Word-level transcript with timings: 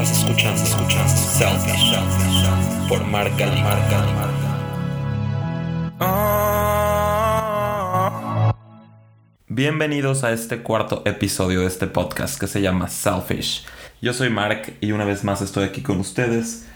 Estás 0.00 0.18
escuchando, 0.18 0.62
por 2.88 3.04
Marca 3.04 3.46
Marca 3.64 4.04
Bienvenidos 9.48 10.22
a 10.22 10.30
este 10.30 10.62
cuarto 10.62 11.02
episodio 11.04 11.62
de 11.62 11.66
este 11.66 11.88
podcast 11.88 12.38
que 12.38 12.46
se 12.46 12.60
llama 12.62 12.86
Selfish. 12.86 13.66
Yo 14.00 14.12
soy 14.12 14.30
Mark 14.30 14.72
y 14.80 14.92
una 14.92 15.04
vez 15.04 15.24
más 15.24 15.42
estoy 15.42 15.64
aquí 15.64 15.82
con 15.82 15.98
ustedes 15.98 16.68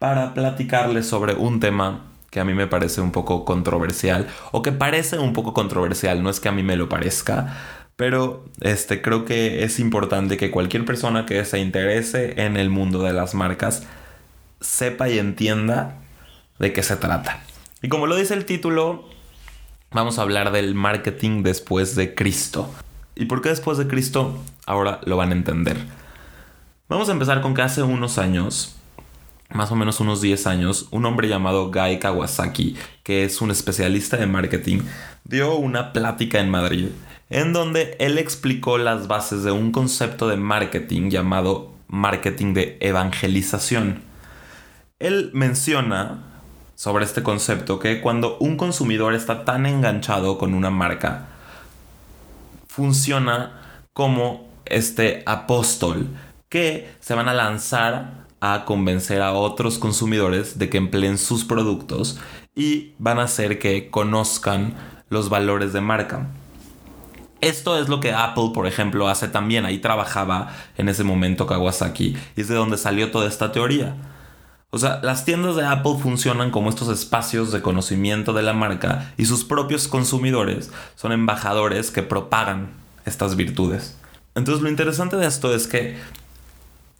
para 0.00 0.34
platicarles 0.34 1.06
sobre 1.06 1.34
un 1.34 1.60
tema 1.60 2.06
que 2.30 2.40
a 2.40 2.44
mí 2.44 2.54
me 2.54 2.66
parece 2.66 3.00
un 3.00 3.12
poco 3.12 3.44
controversial 3.44 4.26
o 4.50 4.62
que 4.62 4.72
parece 4.72 5.20
un 5.20 5.32
poco 5.32 5.54
controversial, 5.54 6.24
no 6.24 6.28
es 6.28 6.40
que 6.40 6.48
a 6.48 6.52
mí 6.52 6.64
me 6.64 6.74
lo 6.74 6.88
parezca, 6.88 7.83
pero 7.96 8.44
este 8.60 9.02
creo 9.02 9.24
que 9.24 9.64
es 9.64 9.78
importante 9.78 10.36
que 10.36 10.50
cualquier 10.50 10.84
persona 10.84 11.26
que 11.26 11.44
se 11.44 11.58
interese 11.58 12.42
en 12.44 12.56
el 12.56 12.70
mundo 12.70 13.02
de 13.02 13.12
las 13.12 13.34
marcas 13.34 13.86
sepa 14.60 15.08
y 15.08 15.18
entienda 15.18 15.98
de 16.58 16.72
qué 16.72 16.82
se 16.82 16.96
trata. 16.96 17.42
Y 17.82 17.88
como 17.88 18.06
lo 18.06 18.16
dice 18.16 18.34
el 18.34 18.44
título, 18.44 19.08
vamos 19.90 20.18
a 20.18 20.22
hablar 20.22 20.52
del 20.52 20.74
marketing 20.74 21.42
después 21.42 21.94
de 21.94 22.14
Cristo. 22.14 22.72
¿Y 23.14 23.26
por 23.26 23.42
qué 23.42 23.50
después 23.50 23.78
de 23.78 23.86
Cristo? 23.86 24.38
Ahora 24.66 25.00
lo 25.04 25.16
van 25.16 25.30
a 25.30 25.34
entender. 25.34 25.76
Vamos 26.88 27.08
a 27.08 27.12
empezar 27.12 27.40
con 27.40 27.54
que 27.54 27.62
hace 27.62 27.82
unos 27.82 28.18
años 28.18 28.76
más 29.54 29.70
o 29.70 29.76
menos 29.76 30.00
unos 30.00 30.20
10 30.20 30.46
años, 30.48 30.88
un 30.90 31.06
hombre 31.06 31.28
llamado 31.28 31.70
Guy 31.70 31.98
Kawasaki, 32.00 32.76
que 33.04 33.24
es 33.24 33.40
un 33.40 33.52
especialista 33.52 34.16
de 34.16 34.26
marketing, 34.26 34.80
dio 35.24 35.54
una 35.54 35.92
plática 35.92 36.40
en 36.40 36.50
Madrid 36.50 36.88
en 37.34 37.52
donde 37.52 37.96
él 37.98 38.16
explicó 38.18 38.78
las 38.78 39.08
bases 39.08 39.42
de 39.42 39.50
un 39.50 39.72
concepto 39.72 40.28
de 40.28 40.36
marketing 40.36 41.10
llamado 41.10 41.72
marketing 41.88 42.54
de 42.54 42.78
evangelización. 42.80 44.02
Él 45.00 45.30
menciona 45.34 46.22
sobre 46.76 47.04
este 47.04 47.24
concepto 47.24 47.80
que 47.80 48.00
cuando 48.00 48.38
un 48.38 48.56
consumidor 48.56 49.14
está 49.14 49.44
tan 49.44 49.66
enganchado 49.66 50.38
con 50.38 50.54
una 50.54 50.70
marca, 50.70 51.26
funciona 52.68 53.60
como 53.92 54.46
este 54.64 55.24
apóstol 55.26 56.06
que 56.48 56.88
se 57.00 57.14
van 57.14 57.28
a 57.28 57.34
lanzar 57.34 58.26
a 58.40 58.64
convencer 58.64 59.22
a 59.22 59.32
otros 59.32 59.78
consumidores 59.78 60.56
de 60.56 60.70
que 60.70 60.78
empleen 60.78 61.18
sus 61.18 61.44
productos 61.44 62.16
y 62.54 62.92
van 63.00 63.18
a 63.18 63.24
hacer 63.24 63.58
que 63.58 63.90
conozcan 63.90 64.74
los 65.08 65.30
valores 65.30 65.72
de 65.72 65.80
marca. 65.80 66.28
Esto 67.44 67.78
es 67.78 67.90
lo 67.90 68.00
que 68.00 68.14
Apple, 68.14 68.52
por 68.54 68.66
ejemplo, 68.66 69.06
hace 69.06 69.28
también. 69.28 69.66
Ahí 69.66 69.76
trabajaba 69.76 70.48
en 70.78 70.88
ese 70.88 71.04
momento 71.04 71.46
Kawasaki 71.46 72.16
y 72.36 72.40
es 72.40 72.48
de 72.48 72.54
donde 72.54 72.78
salió 72.78 73.10
toda 73.10 73.28
esta 73.28 73.52
teoría. 73.52 73.94
O 74.70 74.78
sea, 74.78 75.00
las 75.02 75.26
tiendas 75.26 75.54
de 75.54 75.66
Apple 75.66 75.96
funcionan 76.02 76.50
como 76.50 76.70
estos 76.70 76.88
espacios 76.88 77.52
de 77.52 77.60
conocimiento 77.60 78.32
de 78.32 78.42
la 78.42 78.54
marca 78.54 79.12
y 79.18 79.26
sus 79.26 79.44
propios 79.44 79.88
consumidores 79.88 80.70
son 80.96 81.12
embajadores 81.12 81.90
que 81.90 82.02
propagan 82.02 82.70
estas 83.04 83.36
virtudes. 83.36 83.98
Entonces 84.34 84.62
lo 84.62 84.70
interesante 84.70 85.16
de 85.16 85.26
esto 85.26 85.54
es 85.54 85.66
que 85.66 85.98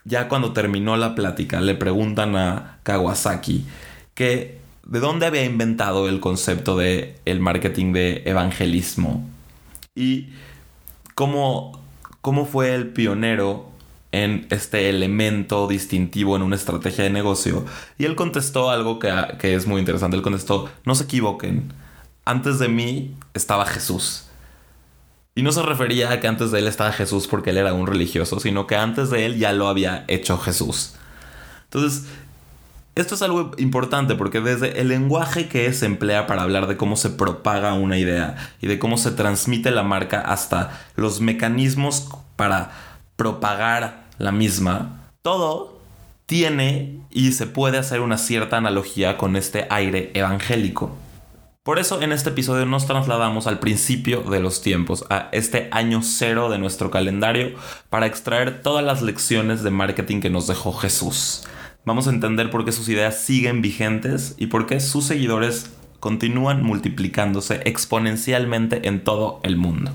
ya 0.05 0.29
cuando 0.29 0.53
terminó 0.53 0.99
la 0.99 1.15
plática, 1.15 1.63
le 1.63 1.75
preguntan 1.75 2.37
a 2.37 2.77
Kawasaki 2.83 3.65
que 4.13 4.61
de 4.87 5.01
dónde 5.01 5.25
había 5.25 5.47
inventado 5.47 6.07
el 6.07 6.21
concepto 6.21 6.77
de 6.77 7.19
el 7.25 7.41
marketing 7.41 7.95
de 7.95 8.23
evangelismo 8.27 9.27
y 9.95 10.31
cómo, 11.15 11.83
cómo 12.21 12.47
fue 12.47 12.75
el 12.75 12.89
pionero 12.89 13.71
en 14.13 14.47
este 14.51 14.89
elemento 14.89 15.67
distintivo 15.67 16.37
en 16.37 16.43
una 16.43 16.57
estrategia 16.57 17.05
de 17.05 17.11
negocio. 17.11 17.65
Y 17.99 18.05
él 18.05 18.15
contestó 18.15 18.71
algo 18.71 18.99
que, 18.99 19.13
que 19.39 19.55
es 19.55 19.67
muy 19.67 19.81
interesante. 19.81 20.17
Él 20.17 20.23
contestó, 20.23 20.71
no 20.85 20.95
se 20.95 21.05
equivoquen, 21.05 21.73
antes 22.25 22.59
de 22.59 22.69
mí 22.69 23.17
estaba 23.35 23.67
Jesús. 23.67 24.27
Y 25.35 25.43
no 25.43 25.51
se 25.51 25.63
refería 25.63 26.13
a 26.13 26.21
que 26.21 26.29
antes 26.29 26.53
de 26.53 26.61
él 26.61 26.69
estaba 26.69 26.93
Jesús 26.93 27.27
porque 27.27 27.51
él 27.51 27.57
era 27.57 27.75
un 27.75 27.89
religioso, 27.89 28.39
sino 28.39 28.67
que 28.69 28.77
antes 28.77 29.11
de 29.11 29.27
él 29.27 29.37
ya 29.37 29.53
lo 29.53 29.67
había 29.67 30.05
hecho 30.07 30.39
Jesús. 30.39 30.95
Entonces, 31.65 32.07
esto 32.95 33.17
es 33.17 33.23
algo 33.23 33.51
importante 33.59 34.15
porque 34.15 34.41
desde 34.41 34.81
el 34.81 34.89
lenguaje 34.89 35.49
que 35.49 35.73
se 35.73 35.87
emplea 35.87 36.27
para 36.27 36.43
hablar 36.43 36.67
de 36.69 36.77
cómo 36.77 36.97
se 36.97 37.11
propaga 37.11 37.75
una 37.75 37.99
idea 37.99 38.37
y 38.61 38.69
de 38.69 38.79
cómo 38.79 38.99
se 38.99 39.11
transmite 39.11 39.71
la 39.71 39.83
marca 39.83 40.21
hasta 40.21 40.81
los 40.95 41.21
mecanismos 41.21 42.09
para 42.37 42.71
propagar 43.17 44.05
la 44.19 44.33
misma, 44.33 45.11
todo 45.23 45.81
tiene 46.27 47.01
y 47.11 47.33
se 47.33 47.47
puede 47.47 47.79
hacer 47.79 48.01
una 48.01 48.17
cierta 48.17 48.57
analogía 48.57 49.19
con 49.19 49.37
este 49.37 49.67
aire 49.71 50.11
evangélico. 50.15 50.97
Por 51.65 51.79
eso 51.79 52.03
en 52.03 52.13
este 52.13 52.29
episodio 52.29 52.67
nos 52.67 52.87
trasladamos 52.87 53.47
al 53.47 53.59
principio 53.59 54.21
de 54.21 54.39
los 54.39 54.61
tiempos, 54.61 55.05
a 55.09 55.31
este 55.33 55.69
año 55.73 56.03
cero 56.03 56.51
de 56.51 56.59
nuestro 56.59 56.91
calendario, 56.91 57.55
para 57.89 58.07
extraer 58.07 58.61
todas 58.63 58.85
las 58.85 59.01
lecciones 59.01 59.63
de 59.63 59.71
marketing 59.71 60.21
que 60.21 60.29
nos 60.29 60.47
dejó 60.47 60.75
Jesús. 60.75 61.45
Vamos 61.85 62.07
a 62.07 62.11
entender 62.11 62.51
por 62.51 62.65
qué 62.65 62.73
sus 62.73 62.89
ideas 62.89 63.21
siguen 63.21 63.61
vigentes 63.61 64.35
y 64.39 64.47
por 64.47 64.67
qué 64.67 64.81
sus 64.81 65.05
seguidores 65.05 65.71
continúan 66.01 66.63
multiplicándose 66.63 67.61
exponencialmente 67.65 68.89
en 68.89 69.05
todo 69.05 69.41
el 69.43 69.57
mundo. 69.57 69.93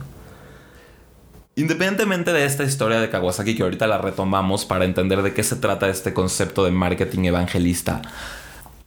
Independientemente 1.56 2.32
de 2.32 2.46
esta 2.46 2.64
historia 2.64 3.02
de 3.02 3.10
Kawasaki 3.10 3.56
que 3.56 3.64
ahorita 3.64 3.88
la 3.88 3.98
retomamos 3.98 4.66
para 4.66 4.86
entender 4.86 5.24
de 5.24 5.34
qué 5.34 5.44
se 5.44 5.56
trata 5.56 5.90
este 5.90 6.14
concepto 6.14 6.64
de 6.64 6.72
marketing 6.72 7.26
evangelista, 7.26 8.02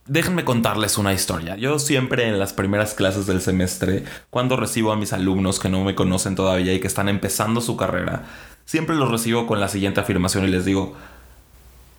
Déjenme 0.07 0.45
contarles 0.45 0.99
una 0.99 1.13
historia. 1.13 1.55
Yo 1.57 1.79
siempre 1.79 2.27
en 2.27 2.41
las 2.41 2.53
primeras 2.53 2.93
clases 2.95 3.27
del 3.27 3.41
semestre, 3.41 4.03
cuando 4.31 4.57
recibo 4.57 4.91
a 4.91 4.97
mis 4.97 5.13
alumnos 5.13 5.61
que 5.61 5.69
no 5.69 5.84
me 5.84 5.95
conocen 5.95 6.34
todavía 6.34 6.75
y 6.75 6.81
que 6.81 6.89
están 6.89 7.09
empezando 7.09 7.61
su 7.61 7.77
carrera, 7.77 8.25
siempre 8.65 8.97
los 8.97 9.11
recibo 9.11 9.47
con 9.47 9.61
la 9.61 9.69
siguiente 9.69 10.01
afirmación 10.01 10.45
y 10.45 10.49
les 10.49 10.65
digo, 10.65 10.97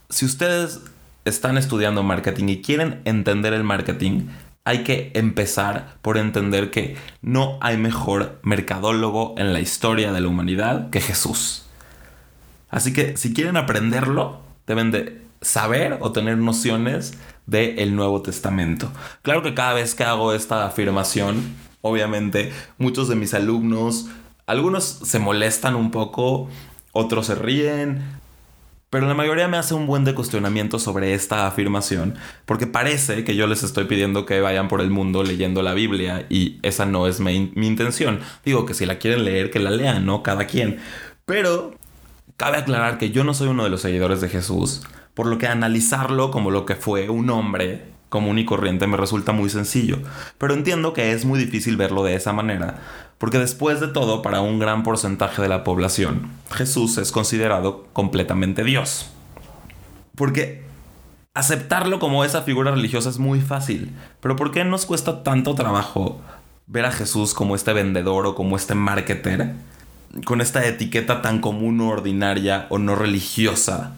si 0.09 0.25
ustedes 0.25 0.81
están 1.25 1.57
estudiando 1.57 2.03
marketing 2.03 2.50
y 2.50 2.61
quieren 2.61 3.01
entender 3.06 3.53
el 3.53 3.63
marketing, 3.63 4.28
hay 4.66 4.84
que 4.84 5.11
empezar 5.13 5.97
por 6.01 6.17
entender 6.17 6.72
que 6.72 6.95
no 7.22 7.57
hay 7.61 7.78
mejor 7.78 8.39
mercadólogo 8.44 9.35
en 9.38 9.53
la 9.53 9.59
historia 9.59 10.13
de 10.13 10.22
la 10.22 10.28
humanidad 10.28 10.89
que 10.89 11.01
Jesús. 11.01 11.66
Así 12.69 12.94
que 12.94 13.17
si 13.17 13.34
quieren 13.34 13.57
aprenderlo, 13.57 14.41
deben 14.66 14.91
de 14.91 15.22
saber 15.41 15.97
o 16.00 16.11
tener 16.11 16.38
nociones 16.38 17.17
del 17.45 17.95
Nuevo 17.95 18.22
Testamento. 18.22 18.91
Claro 19.22 19.44
que 19.44 19.53
cada 19.53 19.73
vez 19.73 19.95
que 19.95 20.05
hago 20.05 20.34
esta 20.34 20.66
afirmación, 20.66 21.55
obviamente 21.81 22.53
muchos 22.78 23.09
de 23.09 23.16
mis 23.16 23.34
alumnos, 23.34 24.07
algunos 24.45 24.84
se 24.85 25.19
molestan 25.19 25.75
un 25.75 25.91
poco, 25.91 26.50
otros 26.94 27.28
se 27.28 27.35
ríen, 27.35 28.01
pero 28.93 29.07
la 29.07 29.15
mayoría 29.15 29.47
me 29.47 29.57
hace 29.57 29.73
un 29.73 29.87
buen 29.87 30.03
de 30.03 30.13
cuestionamiento 30.13 30.77
sobre 30.77 31.15
esta 31.15 31.47
afirmación, 31.47 32.13
porque 32.45 32.67
parece 32.67 33.23
que 33.23 33.35
yo 33.35 33.47
les 33.47 33.63
estoy 33.63 33.85
pidiendo 33.85 34.27
que 34.27 34.39
vayan 34.39 34.67
por 34.67 34.81
el 34.81 34.91
mundo 34.91 35.23
leyendo 35.23 35.63
la 35.63 35.73
Biblia 35.73 36.27
y 36.29 36.59
esa 36.61 36.85
no 36.85 37.07
es 37.07 37.19
mi, 37.19 37.51
mi 37.55 37.65
intención. 37.65 38.19
Digo 38.45 38.67
que 38.67 38.75
si 38.75 38.85
la 38.85 38.99
quieren 38.99 39.25
leer, 39.25 39.49
que 39.49 39.57
la 39.57 39.71
lean, 39.71 40.05
¿no? 40.05 40.21
Cada 40.21 40.45
quien. 40.45 40.77
Pero 41.25 41.73
cabe 42.37 42.59
aclarar 42.59 42.99
que 42.99 43.09
yo 43.09 43.23
no 43.23 43.33
soy 43.33 43.47
uno 43.47 43.63
de 43.63 43.71
los 43.71 43.81
seguidores 43.81 44.21
de 44.21 44.29
Jesús 44.29 44.83
por 45.15 45.25
lo 45.25 45.39
que 45.39 45.47
analizarlo 45.47 46.29
como 46.29 46.51
lo 46.51 46.65
que 46.65 46.75
fue 46.75 47.09
un 47.09 47.31
hombre 47.31 47.92
común 48.13 48.38
y 48.38 48.46
corriente 48.46 48.85
me 48.85 48.96
resulta 48.96 49.31
muy 49.31 49.50
sencillo, 49.50 49.97
pero 50.38 50.53
entiendo 50.53 50.94
que 50.94 51.13
es 51.13 51.25
muy 51.25 51.40
difícil 51.40 51.78
verlo 51.78 52.03
de 52.03 52.13
esa 52.13 52.31
manera, 52.31 52.75
porque 53.18 53.40
después 53.40 53.79
de 53.79 53.88
todo, 53.88 54.22
para 54.22 54.40
un 54.40 54.59
gran 54.59 54.84
porcentaje 54.84 55.41
de 55.41 55.47
la 55.47 55.63
población, 55.63 56.29
Jesús 56.52 57.00
es 57.00 57.12
considerado 57.12 57.88
completamente 57.91 58.63
Dios. 58.63 59.09
Porque 60.14 60.61
aceptarlo 61.34 61.97
como 61.97 62.23
esa 62.23 62.43
figura 62.43 62.70
religiosa 62.70 63.09
es 63.09 63.17
muy 63.17 63.41
fácil, 63.41 63.91
pero 64.22 64.35
¿por 64.35 64.52
qué 64.52 64.64
nos 64.64 64.85
cuesta 64.85 65.23
tanto 65.23 65.55
trabajo 65.55 66.22
ver 66.67 66.85
a 66.85 66.91
Jesús 66.91 67.34
como 67.34 67.55
este 67.55 67.73
vendedor 67.73 68.28
o 68.28 68.35
como 68.35 68.58
este 68.58 68.76
marketer? 68.76 69.53
Con 70.23 70.40
esta 70.40 70.64
etiqueta 70.67 71.23
tan 71.23 71.40
común 71.40 71.82
o 71.82 71.90
ordinaria 71.90 72.67
o 72.70 72.78
no 72.78 72.93
religiosa 72.93 73.96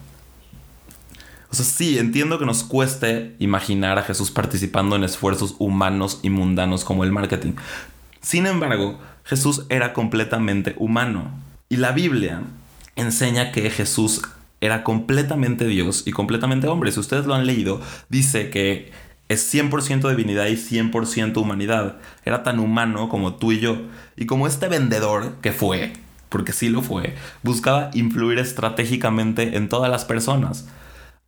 o 1.56 1.64
sea, 1.64 1.74
sí, 1.74 1.98
entiendo 1.98 2.38
que 2.38 2.46
nos 2.46 2.66
cueste 2.66 3.34
imaginar 3.40 3.98
a 3.98 4.04
Jesús 4.04 4.30
participando 4.30 4.98
en 4.98 5.06
esfuerzos 5.06 5.56
humanos 5.58 6.20
y 6.22 6.30
mundanos 6.30 6.84
como 6.84 7.06
el 7.06 7.14
marketing. 7.14 7.54
Sin 8.20 8.46
embargo, 8.46 9.00
Jesús 9.24 9.66
era 9.70 9.94
completamente 9.94 10.76
humano. 10.78 11.32
Y 11.70 11.78
la 11.78 11.94
Biblia 11.94 12.42
enseña 12.98 13.54
que 13.54 13.70
Jesús 13.70 14.22
era 14.60 14.84
completamente 14.84 15.66
Dios 15.66 16.04
y 16.06 16.12
completamente 16.12 16.68
hombre. 16.68 16.92
Si 16.92 17.00
ustedes 17.00 17.26
lo 17.26 17.34
han 17.34 17.46
leído, 17.46 17.80
dice 18.10 18.50
que 18.50 18.92
es 19.30 19.54
100% 19.54 20.10
divinidad 20.10 20.48
y 20.48 20.58
100% 20.58 21.38
humanidad. 21.38 22.00
Era 22.26 22.44
tan 22.44 22.60
humano 22.60 23.08
como 23.08 23.36
tú 23.36 23.54
y 23.54 23.62
yo. 23.62 23.78
Y 24.18 24.26
como 24.26 24.46
este 24.46 24.68
vendedor 24.68 25.38
que 25.42 25.54
fue, 25.54 25.94
porque 26.28 26.52
sí 26.52 26.68
lo 26.68 26.82
fue, 26.82 27.16
buscaba 27.44 27.92
influir 27.94 28.40
estratégicamente 28.40 29.56
en 29.56 29.70
todas 29.70 29.90
las 29.90 30.04
personas. 30.04 30.68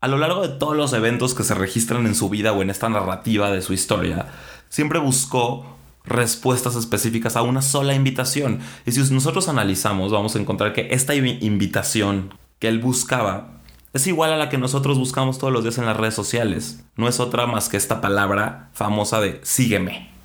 A 0.08 0.10
lo 0.10 0.18
largo 0.18 0.42
de 0.42 0.48
todos 0.48 0.76
los 0.76 0.94
eventos 0.94 1.34
que 1.34 1.44
se 1.44 1.54
registran 1.54 2.06
en 2.06 2.16
su 2.16 2.30
vida 2.30 2.54
o 2.54 2.62
en 2.62 2.70
esta 2.70 2.88
narrativa 2.88 3.52
de 3.52 3.62
su 3.62 3.74
historia, 3.74 4.28
siempre 4.70 5.00
buscó 5.00 5.66
respuestas 6.06 6.78
específicas 6.78 7.36
a 7.36 7.42
una 7.42 7.62
sola 7.62 7.94
invitación. 7.94 8.62
Y 8.86 8.94
si 8.94 9.14
nosotros 9.14 9.50
analizamos, 9.50 10.14
vamos 10.14 10.36
a 10.36 10.40
encontrar 10.40 10.72
que 10.72 10.88
esta 10.92 11.14
invitación 11.14 12.34
que 12.60 12.70
él 12.70 12.80
buscaba 12.80 13.60
es 13.92 14.08
igual 14.08 14.32
a 14.32 14.38
la 14.38 14.48
que 14.48 14.58
nosotros 14.58 14.98
buscamos 14.98 15.40
todos 15.40 15.52
los 15.52 15.64
días 15.64 15.78
en 15.78 15.86
las 15.86 15.98
redes 15.98 16.16
sociales. 16.16 16.86
No 16.96 17.10
es 17.10 17.20
otra 17.20 17.46
más 17.46 17.68
que 17.68 17.76
esta 17.76 18.00
palabra 18.00 18.70
famosa 18.72 19.20
de 19.20 19.42
sígueme. 19.44 20.17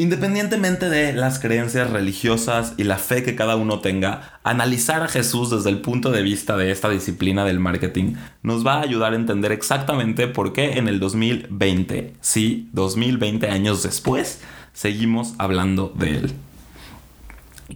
Independientemente 0.00 0.88
de 0.88 1.12
las 1.12 1.40
creencias 1.40 1.90
religiosas 1.90 2.72
y 2.78 2.84
la 2.84 2.96
fe 2.96 3.22
que 3.22 3.36
cada 3.36 3.56
uno 3.56 3.80
tenga, 3.80 4.40
analizar 4.44 5.02
a 5.02 5.08
Jesús 5.08 5.50
desde 5.50 5.68
el 5.68 5.82
punto 5.82 6.10
de 6.10 6.22
vista 6.22 6.56
de 6.56 6.70
esta 6.70 6.88
disciplina 6.88 7.44
del 7.44 7.60
marketing 7.60 8.14
nos 8.42 8.66
va 8.66 8.76
a 8.76 8.80
ayudar 8.80 9.12
a 9.12 9.16
entender 9.16 9.52
exactamente 9.52 10.26
por 10.26 10.54
qué 10.54 10.78
en 10.78 10.88
el 10.88 11.00
2020, 11.00 12.14
sí, 12.22 12.70
2020 12.72 13.50
años 13.50 13.82
después, 13.82 14.40
seguimos 14.72 15.34
hablando 15.36 15.92
de 15.94 16.16
él. 16.16 16.32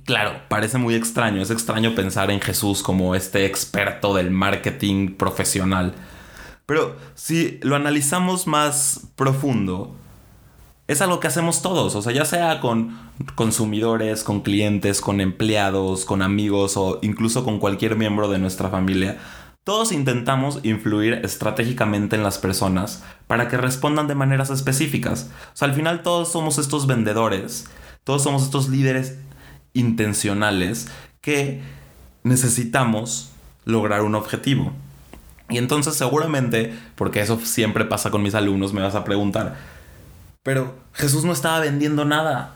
Claro, 0.07 0.41
parece 0.49 0.79
muy 0.79 0.95
extraño, 0.95 1.43
es 1.43 1.51
extraño 1.51 1.95
pensar 1.95 2.31
en 2.31 2.41
Jesús 2.41 2.83
como 2.83 3.15
este 3.15 3.45
experto 3.45 4.15
del 4.15 4.31
marketing 4.31 5.17
profesional. 5.17 5.93
Pero 6.65 6.97
si 7.15 7.61
lo 7.61 7.77
analizamos 7.77 8.47
más 8.47 9.09
profundo, 9.15 9.95
es 10.87 11.01
algo 11.01 11.19
que 11.19 11.29
hacemos 11.29 11.63
todos, 11.63 11.95
o 11.95 12.03
sea, 12.03 12.13
ya 12.13 12.25
sea 12.25 12.61
con 12.61 12.97
consumidores, 13.35 14.23
con 14.23 14.43
clientes, 14.43 15.01
con 15.01 15.21
empleados, 15.21 16.05
con 16.05 16.21
amigos 16.21 16.77
o 16.77 16.99
incluso 17.03 17.45
con 17.45 17.59
cualquier 17.59 17.97
miembro 17.97 18.29
de 18.29 18.39
nuestra 18.39 18.69
familia. 18.69 19.19
Todos 19.65 19.93
intentamos 19.93 20.61
influir 20.63 21.15
estratégicamente 21.25 22.17
en 22.17 22.23
las 22.23 22.37
personas 22.37 23.03
para 23.27 23.49
que 23.49 23.57
respondan 23.57 24.09
de 24.09 24.15
maneras 24.15 24.51
específicas. 24.51 25.31
O 25.55 25.57
sea, 25.57 25.69
al 25.69 25.75
final 25.75 26.03
todos 26.03 26.31
somos 26.31 26.59
estos 26.59 26.87
vendedores, 26.87 27.65
todos 28.05 28.23
somos 28.23 28.43
estos 28.43 28.69
líderes 28.69 29.17
intencionales 29.73 30.89
que 31.23 31.63
necesitamos 32.25 33.31
lograr 33.65 34.03
un 34.03 34.15
objetivo. 34.15 34.73
Y 35.49 35.57
entonces 35.57 35.95
seguramente, 35.95 36.75
porque 36.95 37.21
eso 37.21 37.41
siempre 37.43 37.87
pasa 37.87 38.11
con 38.11 38.23
mis 38.23 38.35
alumnos, 38.35 38.75
me 38.75 38.83
vas 38.83 38.95
a 38.95 39.05
preguntar, 39.05 39.57
pero 40.45 40.77
Jesús 40.93 41.25
no 41.25 41.33
estaba 41.33 41.59
vendiendo 41.59 42.05
nada. 42.05 42.55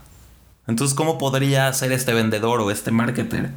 Entonces, 0.68 0.94
¿cómo 0.94 1.18
podría 1.18 1.72
ser 1.72 1.90
este 1.90 2.12
vendedor 2.12 2.60
o 2.60 2.70
este 2.70 2.92
marketer? 2.92 3.50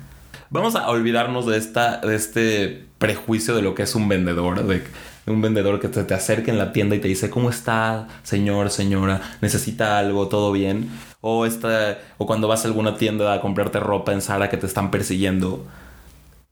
Vamos 0.50 0.76
a 0.76 0.90
olvidarnos 0.90 1.46
de, 1.46 1.58
esta, 1.58 1.98
de 1.98 2.16
este 2.16 2.86
prejuicio 2.98 3.56
de 3.56 3.62
lo 3.62 3.76
que 3.76 3.84
es 3.84 3.94
un 3.94 4.08
vendedor, 4.08 4.66
de, 4.66 4.84
un 5.28 5.42
vendedor 5.42 5.82
que 5.82 5.90
te, 5.90 6.04
te 6.06 6.14
acerca 6.14 6.50
en 6.50 6.58
la 6.58 6.72
tienda 6.72 6.96
y 6.96 7.00
te 7.00 7.10
dice, 7.10 7.30
¿cómo 7.30 7.50
está, 7.50 8.08
señor, 8.24 8.70
señora? 8.70 9.22
¿Necesita 9.42 10.00
algo? 10.00 10.30
¿Todo 10.30 10.54
bien? 10.54 10.90
O, 11.20 11.46
esta, 11.46 12.00
o 12.18 12.26
cuando 12.26 12.48
vas 12.48 12.64
a 12.64 12.70
alguna 12.70 12.96
tienda 12.98 13.34
a 13.34 13.42
comprarte 13.42 13.82
ropa 13.82 14.14
en 14.14 14.22
Sara 14.22 14.50
que 14.50 14.58
te 14.58 14.66
están 14.66 14.92
persiguiendo. 14.92 15.66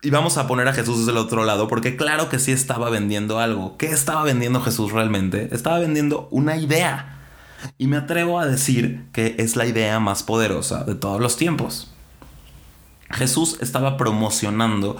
Y 0.02 0.10
vamos 0.10 0.38
a 0.38 0.48
poner 0.48 0.68
a 0.68 0.74
Jesús 0.74 1.00
desde 1.00 1.12
el 1.12 1.18
otro 1.18 1.46
lado, 1.46 1.70
porque 1.70 1.96
claro 1.96 2.28
que 2.28 2.40
sí 2.40 2.52
estaba 2.52 2.90
vendiendo 2.90 3.40
algo. 3.40 3.78
¿Qué 3.78 3.88
estaba 3.88 4.24
vendiendo 4.24 4.62
Jesús 4.62 4.92
realmente? 4.92 5.50
Estaba 5.54 5.80
vendiendo 5.80 6.28
una 6.32 6.58
idea. 6.58 7.19
Y 7.78 7.88
me 7.88 7.98
atrevo 7.98 8.40
a 8.40 8.46
decir 8.46 9.06
que 9.12 9.36
es 9.40 9.56
la 9.56 9.66
idea 9.66 10.00
más 10.00 10.24
poderosa 10.24 10.84
de 10.84 10.96
todos 10.96 11.20
los 11.20 11.38
tiempos. 11.38 11.92
Jesús 13.12 13.58
estaba 13.62 13.98
promocionando 13.98 14.98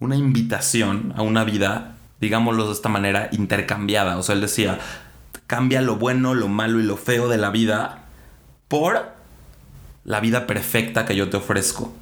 una 0.00 0.16
invitación 0.16 1.12
a 1.16 1.22
una 1.22 1.44
vida, 1.44 1.94
digámoslo 2.20 2.66
de 2.66 2.72
esta 2.72 2.88
manera, 2.88 3.28
intercambiada. 3.32 4.16
O 4.16 4.22
sea, 4.22 4.34
él 4.34 4.40
decía, 4.40 4.78
cambia 5.46 5.80
lo 5.82 5.96
bueno, 5.96 6.34
lo 6.34 6.48
malo 6.48 6.80
y 6.80 6.84
lo 6.84 6.96
feo 6.96 7.28
de 7.28 7.38
la 7.38 7.50
vida 7.50 8.04
por 8.68 9.12
la 10.04 10.20
vida 10.20 10.46
perfecta 10.46 11.04
que 11.04 11.14
yo 11.14 11.30
te 11.30 11.36
ofrezco. 11.36 11.92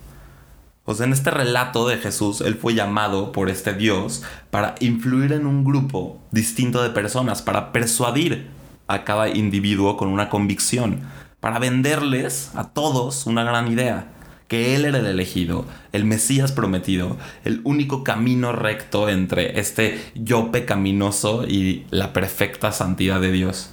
O 0.84 0.94
sea, 0.94 1.06
en 1.06 1.12
este 1.12 1.30
relato 1.30 1.86
de 1.86 1.98
Jesús, 1.98 2.40
él 2.40 2.54
fue 2.54 2.74
llamado 2.74 3.32
por 3.32 3.50
este 3.50 3.74
Dios 3.74 4.22
para 4.50 4.74
influir 4.80 5.32
en 5.32 5.46
un 5.46 5.64
grupo 5.64 6.20
distinto 6.30 6.82
de 6.82 6.90
personas, 6.90 7.42
para 7.42 7.72
persuadir 7.72 8.48
a 8.90 9.04
cada 9.04 9.28
individuo 9.28 9.96
con 9.96 10.08
una 10.08 10.28
convicción, 10.28 11.00
para 11.40 11.58
venderles 11.58 12.50
a 12.54 12.68
todos 12.68 13.26
una 13.26 13.44
gran 13.44 13.70
idea, 13.70 14.12
que 14.48 14.74
Él 14.74 14.84
era 14.84 14.98
el 14.98 15.06
elegido, 15.06 15.64
el 15.92 16.04
Mesías 16.04 16.50
prometido, 16.50 17.16
el 17.44 17.60
único 17.62 18.02
camino 18.02 18.50
recto 18.50 19.08
entre 19.08 19.60
este 19.60 20.00
yo 20.16 20.50
pecaminoso 20.50 21.46
y 21.46 21.86
la 21.90 22.12
perfecta 22.12 22.72
santidad 22.72 23.20
de 23.20 23.30
Dios. 23.30 23.70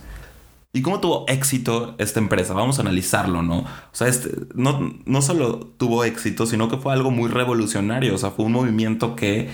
¿Y 0.74 0.84
cómo 0.84 1.00
tuvo 1.00 1.26
éxito 1.28 1.96
esta 1.98 2.20
empresa? 2.20 2.54
Vamos 2.54 2.78
a 2.78 2.84
analizarlo, 2.84 3.42
¿no? 3.42 3.62
O 3.62 3.66
sea, 3.94 4.08
este, 4.08 4.30
no, 4.54 4.94
no 5.06 5.22
solo 5.24 5.74
tuvo 5.78 6.04
éxito, 6.04 6.46
sino 6.46 6.70
que 6.70 6.78
fue 6.78 6.94
algo 6.94 7.10
muy 7.10 7.30
revolucionario, 7.30 8.14
o 8.14 8.18
sea, 8.20 8.30
fue 8.30 8.46
un 8.46 8.52
movimiento 8.52 9.16
que 9.16 9.50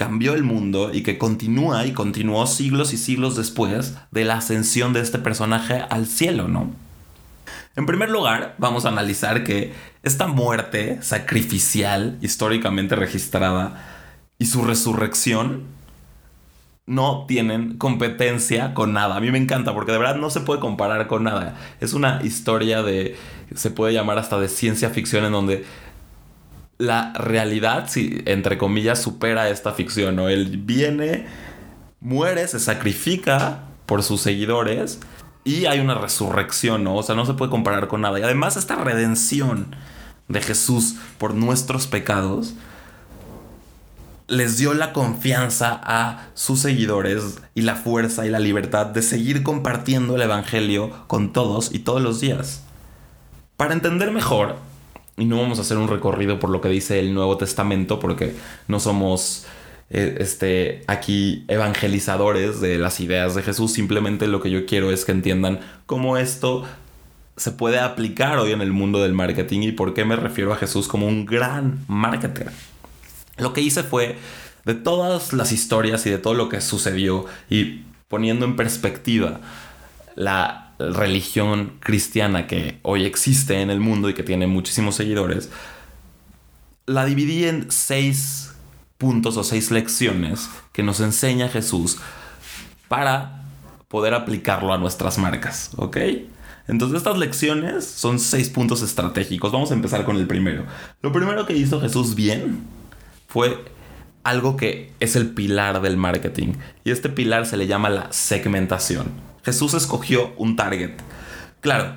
cambió 0.00 0.32
el 0.32 0.44
mundo 0.44 0.92
y 0.94 1.02
que 1.02 1.18
continúa 1.18 1.84
y 1.84 1.92
continuó 1.92 2.46
siglos 2.46 2.94
y 2.94 2.96
siglos 2.96 3.36
después 3.36 3.98
de 4.10 4.24
la 4.24 4.38
ascensión 4.38 4.94
de 4.94 5.00
este 5.00 5.18
personaje 5.18 5.84
al 5.90 6.06
cielo, 6.06 6.48
¿no? 6.48 6.70
En 7.76 7.84
primer 7.84 8.08
lugar, 8.08 8.54
vamos 8.56 8.86
a 8.86 8.88
analizar 8.88 9.44
que 9.44 9.74
esta 10.02 10.26
muerte 10.26 11.02
sacrificial 11.02 12.16
históricamente 12.22 12.96
registrada 12.96 13.84
y 14.38 14.46
su 14.46 14.62
resurrección 14.62 15.64
no 16.86 17.26
tienen 17.28 17.76
competencia 17.76 18.72
con 18.72 18.94
nada. 18.94 19.16
A 19.16 19.20
mí 19.20 19.30
me 19.30 19.36
encanta 19.36 19.74
porque 19.74 19.92
de 19.92 19.98
verdad 19.98 20.16
no 20.16 20.30
se 20.30 20.40
puede 20.40 20.60
comparar 20.60 21.08
con 21.08 21.24
nada. 21.24 21.56
Es 21.78 21.92
una 21.92 22.22
historia 22.24 22.82
de, 22.82 23.18
se 23.54 23.70
puede 23.70 23.92
llamar 23.92 24.16
hasta 24.16 24.40
de 24.40 24.48
ciencia 24.48 24.88
ficción 24.88 25.26
en 25.26 25.32
donde 25.32 25.66
la 26.80 27.12
realidad, 27.12 27.88
si 27.88 28.22
entre 28.24 28.56
comillas, 28.56 29.00
supera 29.00 29.50
esta 29.50 29.72
ficción, 29.72 30.16
¿no? 30.16 30.30
Él 30.30 30.56
viene, 30.64 31.26
muere, 32.00 32.48
se 32.48 32.58
sacrifica 32.58 33.64
por 33.84 34.02
sus 34.02 34.22
seguidores 34.22 34.98
y 35.44 35.66
hay 35.66 35.80
una 35.80 35.94
resurrección, 35.94 36.82
¿no? 36.82 36.96
O 36.96 37.02
sea, 37.02 37.14
no 37.14 37.26
se 37.26 37.34
puede 37.34 37.50
comparar 37.50 37.86
con 37.86 38.00
nada. 38.00 38.18
Y 38.18 38.22
además 38.22 38.56
esta 38.56 38.76
redención 38.76 39.76
de 40.28 40.40
Jesús 40.40 40.96
por 41.18 41.34
nuestros 41.34 41.86
pecados 41.86 42.54
les 44.26 44.56
dio 44.56 44.72
la 44.72 44.94
confianza 44.94 45.78
a 45.82 46.28
sus 46.32 46.60
seguidores 46.60 47.40
y 47.54 47.60
la 47.60 47.74
fuerza 47.74 48.24
y 48.24 48.30
la 48.30 48.38
libertad 48.38 48.86
de 48.86 49.02
seguir 49.02 49.42
compartiendo 49.42 50.16
el 50.16 50.22
Evangelio 50.22 50.90
con 51.08 51.34
todos 51.34 51.74
y 51.74 51.80
todos 51.80 52.00
los 52.00 52.20
días. 52.20 52.62
Para 53.58 53.74
entender 53.74 54.12
mejor 54.12 54.69
y 55.20 55.26
no 55.26 55.36
vamos 55.36 55.58
a 55.58 55.62
hacer 55.62 55.76
un 55.76 55.88
recorrido 55.88 56.38
por 56.38 56.50
lo 56.50 56.60
que 56.60 56.68
dice 56.68 56.98
el 56.98 57.12
Nuevo 57.12 57.36
Testamento 57.36 58.00
porque 58.00 58.34
no 58.68 58.80
somos 58.80 59.46
eh, 59.90 60.16
este, 60.18 60.82
aquí 60.86 61.44
evangelizadores 61.48 62.60
de 62.60 62.78
las 62.78 63.00
ideas 63.00 63.34
de 63.34 63.42
Jesús. 63.42 63.72
Simplemente 63.72 64.26
lo 64.26 64.40
que 64.40 64.50
yo 64.50 64.64
quiero 64.64 64.90
es 64.90 65.04
que 65.04 65.12
entiendan 65.12 65.60
cómo 65.84 66.16
esto 66.16 66.64
se 67.36 67.52
puede 67.52 67.78
aplicar 67.78 68.38
hoy 68.38 68.52
en 68.52 68.62
el 68.62 68.72
mundo 68.72 69.02
del 69.02 69.12
marketing 69.12 69.60
y 69.60 69.72
por 69.72 69.92
qué 69.92 70.04
me 70.04 70.16
refiero 70.16 70.52
a 70.52 70.56
Jesús 70.56 70.88
como 70.88 71.06
un 71.06 71.26
gran 71.26 71.84
marketer. 71.86 72.50
Lo 73.36 73.52
que 73.52 73.60
hice 73.60 73.82
fue 73.82 74.16
de 74.64 74.74
todas 74.74 75.32
las 75.32 75.52
historias 75.52 76.06
y 76.06 76.10
de 76.10 76.18
todo 76.18 76.34
lo 76.34 76.48
que 76.48 76.60
sucedió 76.60 77.26
y 77.48 77.82
poniendo 78.08 78.46
en 78.46 78.56
perspectiva 78.56 79.40
la 80.14 80.69
religión 80.80 81.74
cristiana 81.80 82.46
que 82.46 82.78
hoy 82.82 83.04
existe 83.04 83.60
en 83.60 83.70
el 83.70 83.80
mundo 83.80 84.08
y 84.08 84.14
que 84.14 84.22
tiene 84.22 84.46
muchísimos 84.46 84.94
seguidores, 84.94 85.50
la 86.86 87.04
dividí 87.04 87.44
en 87.44 87.70
seis 87.70 88.54
puntos 88.98 89.36
o 89.36 89.44
seis 89.44 89.70
lecciones 89.70 90.48
que 90.72 90.82
nos 90.82 91.00
enseña 91.00 91.48
Jesús 91.48 91.98
para 92.88 93.44
poder 93.88 94.14
aplicarlo 94.14 94.72
a 94.72 94.78
nuestras 94.78 95.18
marcas, 95.18 95.70
¿ok? 95.76 95.96
Entonces 96.68 96.98
estas 96.98 97.18
lecciones 97.18 97.84
son 97.84 98.18
seis 98.20 98.48
puntos 98.48 98.82
estratégicos. 98.82 99.50
Vamos 99.50 99.72
a 99.72 99.74
empezar 99.74 100.04
con 100.04 100.16
el 100.16 100.26
primero. 100.26 100.64
Lo 101.02 101.12
primero 101.12 101.44
que 101.44 101.56
hizo 101.56 101.80
Jesús 101.80 102.14
bien 102.14 102.60
fue 103.26 103.64
algo 104.22 104.56
que 104.56 104.92
es 105.00 105.16
el 105.16 105.30
pilar 105.30 105.80
del 105.80 105.96
marketing. 105.96 106.54
Y 106.84 106.90
este 106.90 107.08
pilar 107.08 107.46
se 107.46 107.56
le 107.56 107.66
llama 107.66 107.90
la 107.90 108.12
segmentación. 108.12 109.08
Jesús 109.44 109.74
escogió 109.74 110.32
un 110.36 110.56
target. 110.56 110.92
Claro, 111.60 111.94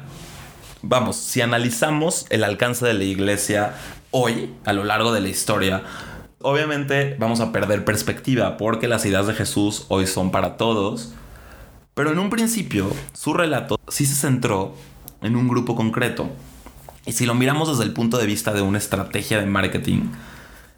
vamos, 0.82 1.16
si 1.18 1.42
analizamos 1.42 2.26
el 2.30 2.44
alcance 2.44 2.86
de 2.86 2.94
la 2.94 3.04
iglesia 3.04 3.74
hoy, 4.12 4.54
a 4.66 4.74
lo 4.74 4.84
largo 4.84 5.14
de 5.14 5.22
la 5.22 5.30
historia, 5.30 5.84
obviamente 6.42 7.16
vamos 7.20 7.40
a 7.40 7.52
perder 7.52 7.84
perspectiva 7.86 8.58
porque 8.58 8.88
las 8.88 9.06
ideas 9.06 9.28
de 9.28 9.34
Jesús 9.34 9.86
hoy 9.90 10.08
son 10.08 10.32
para 10.32 10.58
todos. 10.58 11.14
Pero 11.94 12.12
en 12.12 12.20
un 12.20 12.30
principio, 12.30 12.90
su 13.14 13.34
relato 13.34 13.80
sí 13.88 14.06
se 14.06 14.16
centró 14.16 14.76
en 15.22 15.36
un 15.36 15.48
grupo 15.48 15.76
concreto. 15.76 16.30
Y 17.06 17.12
si 17.12 17.26
lo 17.26 17.36
miramos 17.36 17.70
desde 17.70 17.84
el 17.84 17.94
punto 17.94 18.18
de 18.18 18.26
vista 18.26 18.54
de 18.54 18.62
una 18.62 18.78
estrategia 18.78 19.40
de 19.40 19.46
marketing, 19.46 20.10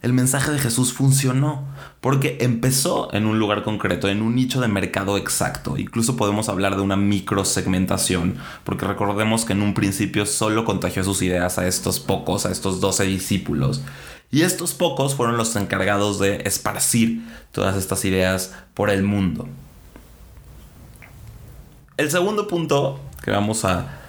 el 0.02 0.14
mensaje 0.14 0.52
de 0.52 0.60
Jesús 0.60 0.94
funcionó, 0.94 1.66
porque 2.00 2.38
empezó 2.42 3.12
en 3.14 3.26
un 3.26 3.40
lugar 3.40 3.64
concreto, 3.64 4.08
en 4.08 4.22
un 4.22 4.36
nicho 4.36 4.62
de 4.62 4.68
mercado 4.68 5.18
exacto. 5.18 5.78
Incluso 5.78 6.16
podemos 6.16 6.48
hablar 6.48 6.76
de 6.76 6.84
una 6.84 6.96
microsegmentación, 6.96 8.38
porque 8.64 8.86
recordemos 8.86 9.46
que 9.46 9.54
en 9.54 9.64
un 9.64 9.74
principio 9.74 10.26
solo 10.26 10.64
contagió 10.64 11.04
sus 11.04 11.22
ideas 11.24 11.58
a 11.58 11.68
estos 11.68 12.00
pocos, 12.00 12.46
a 12.46 12.52
estos 12.52 12.82
doce 12.82 13.06
discípulos. 13.06 13.82
Y 14.32 14.42
estos 14.42 14.74
pocos 14.74 15.16
fueron 15.16 15.38
los 15.38 15.56
encargados 15.56 16.20
de 16.20 16.42
esparcir 16.46 17.26
todas 17.52 17.76
estas 17.76 18.06
ideas 18.06 18.54
por 18.74 18.90
el 18.90 19.02
mundo. 19.02 19.48
El 21.98 22.12
segundo 22.12 22.48
punto 22.48 23.00
que 23.24 23.32
vamos 23.32 23.66
a, 23.66 24.02